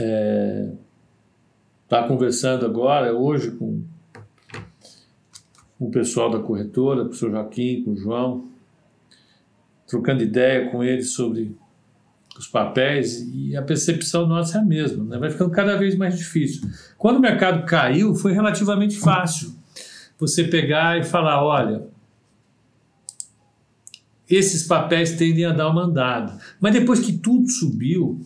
É, 0.00 0.70
tá 1.86 2.08
conversando 2.08 2.64
agora, 2.64 3.14
hoje, 3.14 3.50
com, 3.50 3.82
o 5.78 5.90
pessoal 5.90 6.30
da 6.30 6.38
corretora, 6.38 7.02
o 7.02 7.06
professor 7.06 7.30
Joaquim, 7.30 7.82
com 7.82 7.90
o 7.90 7.96
João, 7.96 8.48
trocando 9.86 10.22
ideia 10.22 10.70
com 10.70 10.82
eles 10.82 11.12
sobre 11.12 11.54
os 12.38 12.46
papéis 12.46 13.28
e 13.32 13.56
a 13.56 13.62
percepção 13.62 14.26
nossa 14.26 14.58
é 14.58 14.60
a 14.60 14.64
mesma, 14.64 15.04
né? 15.04 15.18
vai 15.18 15.30
ficando 15.30 15.50
cada 15.50 15.76
vez 15.76 15.94
mais 15.94 16.16
difícil. 16.16 16.68
Quando 16.96 17.18
o 17.18 17.20
mercado 17.20 17.64
caiu, 17.66 18.14
foi 18.14 18.32
relativamente 18.32 18.98
fácil 18.98 19.54
você 20.18 20.44
pegar 20.44 20.98
e 20.98 21.04
falar: 21.04 21.44
olha, 21.44 21.86
esses 24.28 24.62
papéis 24.62 25.12
tendem 25.16 25.44
a 25.44 25.52
dar 25.52 25.68
uma 25.68 25.84
andada. 25.84 26.38
Mas 26.60 26.72
depois 26.72 27.00
que 27.00 27.12
tudo 27.12 27.50
subiu, 27.50 28.24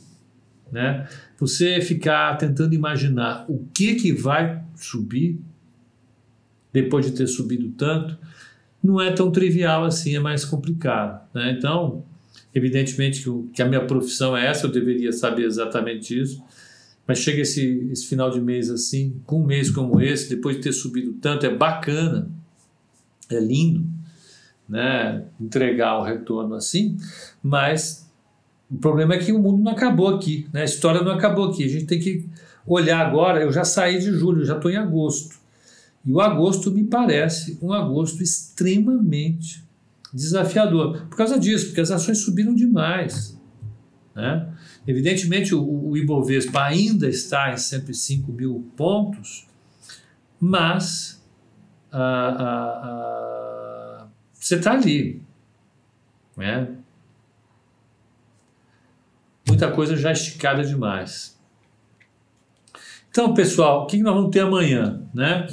né, 0.71 1.09
você 1.39 1.81
ficar 1.81 2.37
tentando 2.37 2.75
imaginar 2.75 3.45
o 3.49 3.67
que, 3.75 3.95
que 3.97 4.13
vai 4.13 4.63
subir 4.77 5.41
depois 6.73 7.07
de 7.07 7.13
ter 7.13 7.27
subido 7.27 7.71
tanto, 7.71 8.19
não 8.83 9.01
é 9.01 9.11
tão 9.11 9.31
trivial 9.31 9.85
assim, 9.85 10.15
é 10.15 10.21
mais 10.21 10.45
complicado. 10.45 11.27
Né? 11.35 11.57
Então, 11.59 12.05
Evidentemente 12.57 13.23
que, 13.53 13.61
a 13.61 13.67
minha 13.67 13.85
profissão 13.85 14.35
é 14.35 14.47
essa, 14.47 14.65
eu 14.65 14.73
deveria 14.73 15.13
saber 15.13 15.45
exatamente 15.45 16.19
isso, 16.19 16.43
mas 17.07 17.19
chega 17.19 17.43
esse, 17.43 17.87
esse 17.93 18.07
final 18.07 18.31
de 18.31 18.41
mês 18.41 18.71
assim, 18.71 19.21
com 19.27 19.43
um 19.43 19.47
mês 19.47 19.71
como 19.71 20.01
esse, 20.01 20.31
depois 20.31 20.57
de 20.57 20.63
ter 20.63 20.73
subido 20.73 21.13
tanto, 21.21 21.45
é 21.45 21.55
bacana, 21.55 22.31
é 23.29 23.39
lindo, 23.39 23.87
né, 24.67 25.27
entregar 25.39 25.99
o 25.99 26.03
retorno 26.03 26.55
assim, 26.55 26.97
mas 27.43 28.11
o 28.71 28.79
problema 28.79 29.13
é 29.13 29.19
que 29.19 29.33
o 29.33 29.39
mundo 29.39 29.63
não 29.63 29.73
acabou 29.73 30.09
aqui, 30.09 30.49
né, 30.51 30.63
a 30.63 30.65
história 30.65 31.03
não 31.03 31.13
acabou 31.13 31.51
aqui, 31.51 31.63
a 31.63 31.69
gente 31.69 31.85
tem 31.85 32.01
que 32.01 32.27
olhar 32.67 33.07
agora, 33.07 33.43
eu 33.43 33.53
já 33.53 33.65
saí 33.65 33.99
de 33.99 34.13
julho, 34.13 34.47
já 34.47 34.57
estou 34.57 34.71
em 34.71 34.77
agosto, 34.77 35.37
e 36.07 36.11
o 36.11 36.23
agosto 36.23 36.71
me 36.71 36.85
parece 36.85 37.59
um 37.61 37.71
agosto 37.71 38.23
extremamente 38.23 39.63
desafiador. 40.17 41.07
Por 41.09 41.17
causa 41.17 41.39
disso, 41.39 41.67
porque 41.67 41.81
as 41.83 41.91
ações 41.91 42.23
subiram 42.23 42.55
demais. 42.55 43.39
Né? 44.15 44.51
Evidentemente, 44.87 45.55
o, 45.55 45.91
o 45.91 45.97
Ibovespa 45.97 46.63
ainda 46.63 47.07
está 47.07 47.53
em 47.53 47.57
105 47.59 48.33
mil 48.33 48.71
pontos, 48.75 49.47
mas 50.41 51.23
você 54.33 54.57
está 54.57 54.73
ali. 54.73 55.23
Né? 56.37 56.69
Muita 59.47 59.71
coisa 59.71 59.97
já 59.97 60.13
esticada 60.13 60.65
demais. 60.65 61.39
Então, 63.11 63.33
pessoal, 63.35 63.85
o 63.85 63.87
que 63.87 64.03
nós 64.03 64.15
vamos 64.15 64.31
ter 64.31 64.41
amanhã? 64.41 65.03
Né? 65.15 65.47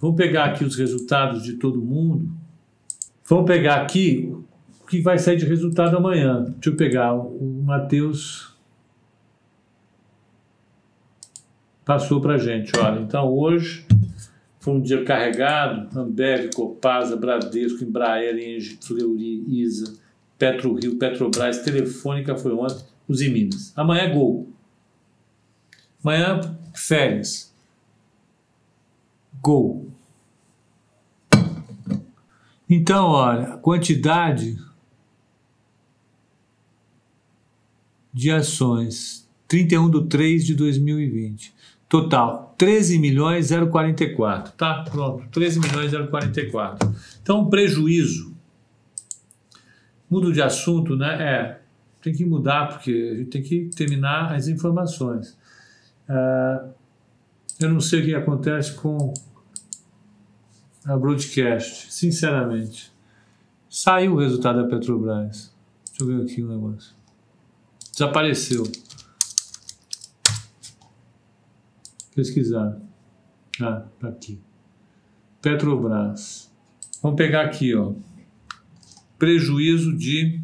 Vamos 0.00 0.16
pegar 0.16 0.46
aqui 0.46 0.64
os 0.64 0.76
resultados 0.76 1.42
de 1.42 1.54
todo 1.54 1.80
mundo 1.80 2.37
Vamos 3.28 3.46
pegar 3.46 3.82
aqui 3.82 4.34
o 4.82 4.86
que 4.86 5.00
vai 5.00 5.18
sair 5.18 5.36
de 5.36 5.44
resultado 5.44 5.96
amanhã. 5.96 6.44
Deixa 6.44 6.70
eu 6.70 6.76
pegar 6.76 7.14
o 7.14 7.62
Matheus 7.64 8.48
passou 11.88 12.20
para 12.20 12.36
gente. 12.36 12.70
Olha, 12.78 13.00
então 13.00 13.26
hoje 13.32 13.86
foi 14.60 14.74
um 14.74 14.80
dia 14.80 15.02
carregado. 15.06 15.98
Ambev, 15.98 16.50
Copasa, 16.54 17.16
Bradesco, 17.16 17.82
Embraer, 17.82 18.36
Engie, 18.36 18.78
Fleury, 18.82 19.42
ISA, 19.48 19.94
PetroRio, 20.38 20.96
Petrobras, 20.98 21.62
Telefônica 21.62 22.36
foi 22.36 22.52
ontem, 22.52 22.84
os 23.08 23.22
Minas. 23.22 23.72
Amanhã 23.74 24.02
é 24.02 24.10
gol. 24.10 24.50
Amanhã, 26.04 26.40
férias. 26.74 27.54
Gol. 29.40 29.88
Então, 32.68 33.06
olha, 33.06 33.54
a 33.54 33.56
quantidade 33.56 34.58
de 38.12 38.30
ações, 38.30 39.28
31 39.46 39.90
de 39.90 40.06
3 40.08 40.44
de 40.44 40.54
2020. 40.54 41.54
Total, 41.88 42.54
13 42.58 42.98
milhões 42.98 43.50
044. 43.50 44.52
Tá, 44.52 44.84
pronto, 44.90 45.26
13 45.30 45.60
milhões 45.60 45.90
044. 45.92 46.94
Então, 47.22 47.48
prejuízo. 47.48 48.36
Mudo 50.10 50.32
de 50.32 50.42
assunto, 50.42 50.96
né? 50.96 51.22
É, 51.22 51.60
tem 52.02 52.12
que 52.12 52.24
mudar, 52.24 52.68
porque 52.68 52.90
a 52.90 53.16
gente 53.16 53.30
tem 53.30 53.42
que 53.42 53.70
terminar 53.74 54.34
as 54.34 54.48
informações. 54.48 55.38
Uh, 56.08 56.72
eu 57.60 57.68
não 57.70 57.80
sei 57.80 58.00
o 58.00 58.04
que 58.04 58.14
acontece 58.14 58.74
com 58.74 59.12
a 60.84 60.96
broadcast, 60.96 61.92
sinceramente. 61.92 62.92
Saiu 63.68 64.14
o 64.14 64.18
resultado 64.18 64.62
da 64.62 64.68
Petrobras. 64.68 65.54
Deixa 65.86 66.02
eu 66.02 66.06
ver 66.06 66.24
aqui 66.24 66.42
o 66.42 66.48
negócio. 66.48 66.94
Desapareceu. 67.92 68.64
Pesquisar. 72.14 72.80
Ah, 73.60 73.86
tá 73.98 74.08
aqui. 74.08 74.40
Petrobras. 75.42 76.50
Vamos 77.02 77.16
pegar 77.16 77.44
aqui, 77.44 77.74
ó. 77.74 77.92
Prejuízo 79.18 79.96
de 79.96 80.40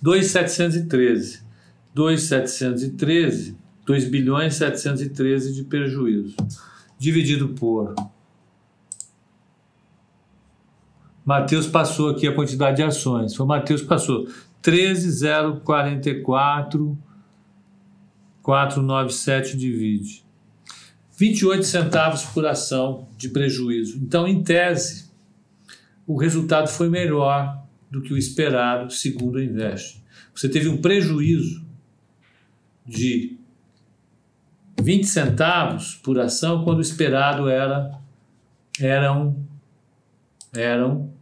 2,713. 0.00 1.48
2,713, 1.94 3.56
2 3.84 4.04
bilhões 4.04 4.54
713 4.54 5.52
de 5.52 5.64
prejuízo. 5.64 6.36
Dividido 6.96 7.48
por 7.48 7.92
Matheus 11.28 11.66
passou 11.66 12.08
aqui 12.08 12.26
a 12.26 12.34
quantidade 12.34 12.78
de 12.78 12.82
ações. 12.82 13.34
Foi 13.34 13.44
Matheus 13.44 13.82
passou 13.82 14.26
13,044 14.62 16.98
497 18.42 19.58
divide. 19.58 20.24
28 21.18 21.64
centavos 21.64 22.24
por 22.24 22.46
ação 22.46 23.06
de 23.18 23.28
prejuízo. 23.28 23.98
Então, 23.98 24.26
em 24.26 24.42
tese, 24.42 25.10
o 26.06 26.16
resultado 26.16 26.68
foi 26.68 26.88
melhor 26.88 27.62
do 27.90 28.00
que 28.00 28.14
o 28.14 28.16
esperado, 28.16 28.90
segundo 28.90 29.36
a 29.36 29.44
Invest. 29.44 30.02
Você 30.34 30.48
teve 30.48 30.70
um 30.70 30.78
prejuízo 30.78 31.62
de 32.86 33.36
20 34.80 35.06
centavos 35.06 35.94
por 35.96 36.18
ação, 36.18 36.64
quando 36.64 36.78
o 36.78 36.80
esperado 36.80 37.50
era 37.50 38.00
eram 38.80 39.46
eram 40.54 41.17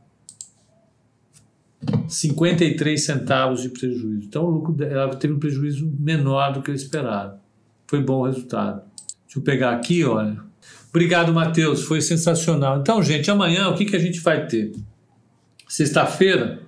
53 2.09 3.05
centavos 3.05 3.63
de 3.63 3.69
prejuízo. 3.69 4.27
Então, 4.27 4.45
o 4.45 4.51
lucro 4.51 4.85
ela 4.85 5.15
teve 5.17 5.35
um 5.35 5.39
prejuízo 5.39 5.93
menor 5.99 6.53
do 6.53 6.63
que 6.63 6.71
o 6.71 6.75
esperado. 6.75 7.39
Foi 7.87 8.03
bom 8.03 8.21
o 8.21 8.27
resultado. 8.27 8.83
Deixa 9.25 9.39
eu 9.39 9.43
pegar 9.43 9.73
aqui, 9.73 10.05
olha. 10.05 10.39
Obrigado, 10.89 11.33
Matheus. 11.33 11.83
Foi 11.83 12.01
sensacional. 12.01 12.81
Então, 12.81 13.03
gente, 13.03 13.31
amanhã 13.31 13.69
o 13.69 13.77
que, 13.77 13.85
que 13.85 13.97
a 13.97 13.99
gente 13.99 14.21
vai 14.21 14.47
ter? 14.47 14.73
Sexta-feira. 15.69 16.61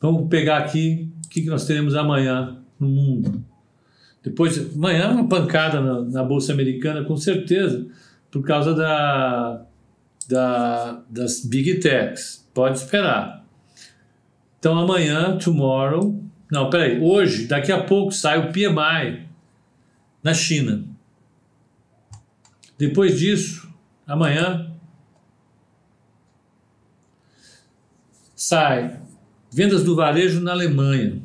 Vamos 0.00 0.28
pegar 0.28 0.58
aqui 0.58 1.10
o 1.24 1.28
que, 1.28 1.42
que 1.42 1.48
nós 1.48 1.66
teremos 1.66 1.94
amanhã 1.94 2.58
no 2.78 2.88
mundo. 2.88 3.44
Depois, 4.22 4.74
amanhã 4.74 5.10
uma 5.10 5.28
pancada 5.28 5.80
na, 5.80 6.02
na 6.02 6.22
Bolsa 6.22 6.52
Americana, 6.52 7.04
com 7.04 7.16
certeza, 7.16 7.86
por 8.30 8.42
causa 8.44 8.74
da, 8.74 9.64
da, 10.28 11.02
das 11.08 11.44
Big 11.44 11.80
Techs. 11.80 12.45
Pode 12.56 12.78
esperar. 12.78 13.44
Então 14.58 14.78
amanhã, 14.78 15.36
tomorrow, 15.36 16.18
não, 16.50 16.70
peraí, 16.70 16.98
hoje, 16.98 17.46
daqui 17.46 17.70
a 17.70 17.84
pouco 17.84 18.12
sai 18.12 18.38
o 18.38 18.50
PMI 18.50 19.28
na 20.22 20.32
China. 20.32 20.82
Depois 22.78 23.18
disso, 23.18 23.70
amanhã, 24.06 24.74
sai 28.34 29.02
vendas 29.52 29.84
do 29.84 29.94
varejo 29.94 30.40
na 30.40 30.52
Alemanha. 30.52 31.20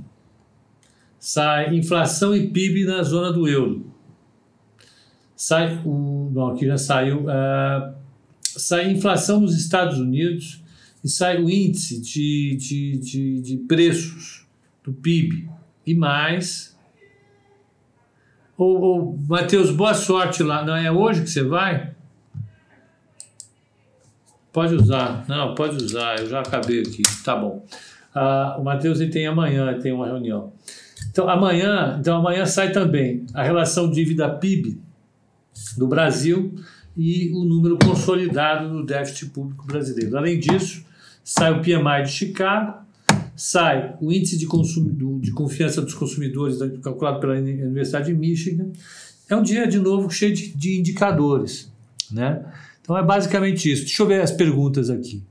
Sai 1.18 1.74
inflação 1.74 2.36
e 2.36 2.50
PIB 2.50 2.84
na 2.84 3.04
zona 3.04 3.32
do 3.32 3.48
euro. 3.48 3.90
Sai 5.34 5.82
o. 5.86 6.30
Não, 6.34 6.48
aqui 6.48 6.66
já 6.66 6.78
saiu. 6.78 7.22
Uh, 7.22 7.96
sai 8.42 8.92
inflação 8.92 9.40
nos 9.40 9.56
Estados 9.56 9.98
Unidos 9.98 10.61
e 11.04 11.10
sai 11.10 11.42
o 11.42 11.50
índice 11.50 12.00
de, 12.00 12.56
de, 12.56 12.98
de, 12.98 13.42
de 13.42 13.58
preços 13.58 14.46
do 14.84 14.94
PIB 14.94 15.50
e 15.86 15.96
mais. 15.96 16.78
Ô, 18.58 18.66
ô 18.66 19.18
Matheus, 19.28 19.72
boa 19.72 19.94
sorte 19.94 20.44
lá. 20.44 20.64
Não 20.64 20.76
é 20.76 20.92
hoje 20.92 21.24
que 21.24 21.30
você 21.30 21.44
vai? 21.44 21.92
Pode 24.54 24.76
usar. 24.76 25.26
Não, 25.28 25.56
pode 25.56 25.84
usar. 25.84 26.20
Eu 26.20 26.30
já 26.30 26.42
acabei 26.42 26.82
aqui. 26.82 27.04
Tá 27.24 27.36
bom. 27.36 27.66
Ah, 28.14 28.58
o 28.60 28.64
Matheus 28.64 29.00
tem 29.10 29.26
amanhã, 29.26 29.80
tem 29.80 29.92
uma 29.92 30.06
reunião. 30.06 30.54
Então 31.10 31.28
amanhã, 31.30 31.98
então 32.00 32.18
amanhã 32.18 32.46
sai 32.46 32.72
também 32.72 33.26
a 33.34 33.44
relação 33.44 33.90
dívida 33.90 34.30
PIB 34.30 34.80
do 35.78 35.88
Brasil 35.88 36.54
e 36.96 37.32
o 37.34 37.44
número 37.44 37.78
consolidado 37.78 38.70
do 38.70 38.86
déficit 38.86 39.28
público 39.28 39.66
brasileiro. 39.66 40.18
Além 40.18 40.40
disso, 40.40 40.86
sai 41.24 41.52
o 41.52 41.62
PMI 41.62 42.04
de 42.04 42.12
Chicago, 42.12 42.82
sai 43.36 43.96
o 44.02 44.12
índice 44.12 44.38
de, 44.38 44.46
de 44.46 45.32
confiança 45.32 45.82
dos 45.82 45.94
consumidores 45.94 46.58
calculado 46.82 47.20
pela 47.20 47.34
Universidade 47.34 48.08
de 48.08 48.14
Michigan. 48.14 48.72
É 49.30 49.36
um 49.36 49.42
dia, 49.42 49.68
de 49.68 49.80
novo, 49.80 50.10
cheio 50.10 50.34
de, 50.34 50.50
de 50.50 50.80
indicadores. 50.80 51.72
Né? 52.12 52.46
Então 52.82 52.98
é 52.98 53.04
basicamente 53.04 53.72
isso. 53.72 53.84
Deixa 53.86 54.04
eu 54.04 54.08
ver 54.08 54.22
as 54.22 54.32
perguntas 54.32 54.90
aqui. 54.90 55.24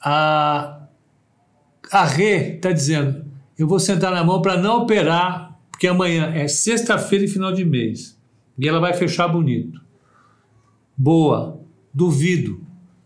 A, 0.00 0.86
a 1.90 2.04
Rê 2.04 2.56
está 2.56 2.72
dizendo: 2.72 3.24
eu 3.58 3.68
vou 3.68 3.78
sentar 3.78 4.12
na 4.12 4.24
mão 4.24 4.42
para 4.42 4.56
não 4.56 4.82
operar, 4.82 5.58
porque 5.70 5.86
amanhã 5.86 6.32
é 6.34 6.48
sexta-feira 6.48 7.24
e 7.24 7.28
final 7.28 7.52
de 7.52 7.64
mês. 7.64 8.18
E 8.58 8.68
ela 8.68 8.80
vai 8.80 8.94
fechar 8.94 9.28
bonito. 9.28 9.80
Boa. 10.96 11.60
Duvido. 11.92 12.63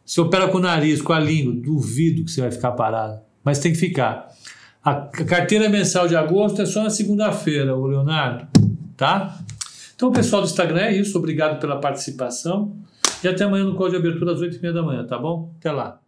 Você 0.08 0.22
opera 0.22 0.48
com 0.48 0.56
o 0.56 0.60
nariz, 0.60 1.02
com 1.02 1.12
a 1.12 1.20
língua, 1.20 1.52
duvido 1.52 2.24
que 2.24 2.30
você 2.30 2.40
vai 2.40 2.50
ficar 2.50 2.72
parado. 2.72 3.20
Mas 3.44 3.58
tem 3.58 3.72
que 3.72 3.78
ficar. 3.78 4.26
A 4.82 4.94
carteira 4.94 5.68
mensal 5.68 6.08
de 6.08 6.16
agosto 6.16 6.62
é 6.62 6.64
só 6.64 6.82
na 6.82 6.88
segunda-feira, 6.88 7.76
o 7.76 7.86
Leonardo. 7.86 8.48
Tá? 8.96 9.38
Então, 9.94 10.10
pessoal 10.10 10.40
do 10.40 10.48
Instagram 10.48 10.80
é 10.80 10.96
isso. 10.96 11.18
Obrigado 11.18 11.60
pela 11.60 11.78
participação. 11.78 12.74
E 13.22 13.28
até 13.28 13.44
amanhã 13.44 13.64
no 13.64 13.74
código 13.74 14.00
de 14.00 14.08
abertura 14.08 14.32
às 14.32 14.40
8h30 14.40 14.72
da 14.72 14.82
manhã, 14.82 15.04
tá 15.04 15.18
bom? 15.18 15.52
Até 15.58 15.70
lá. 15.70 16.00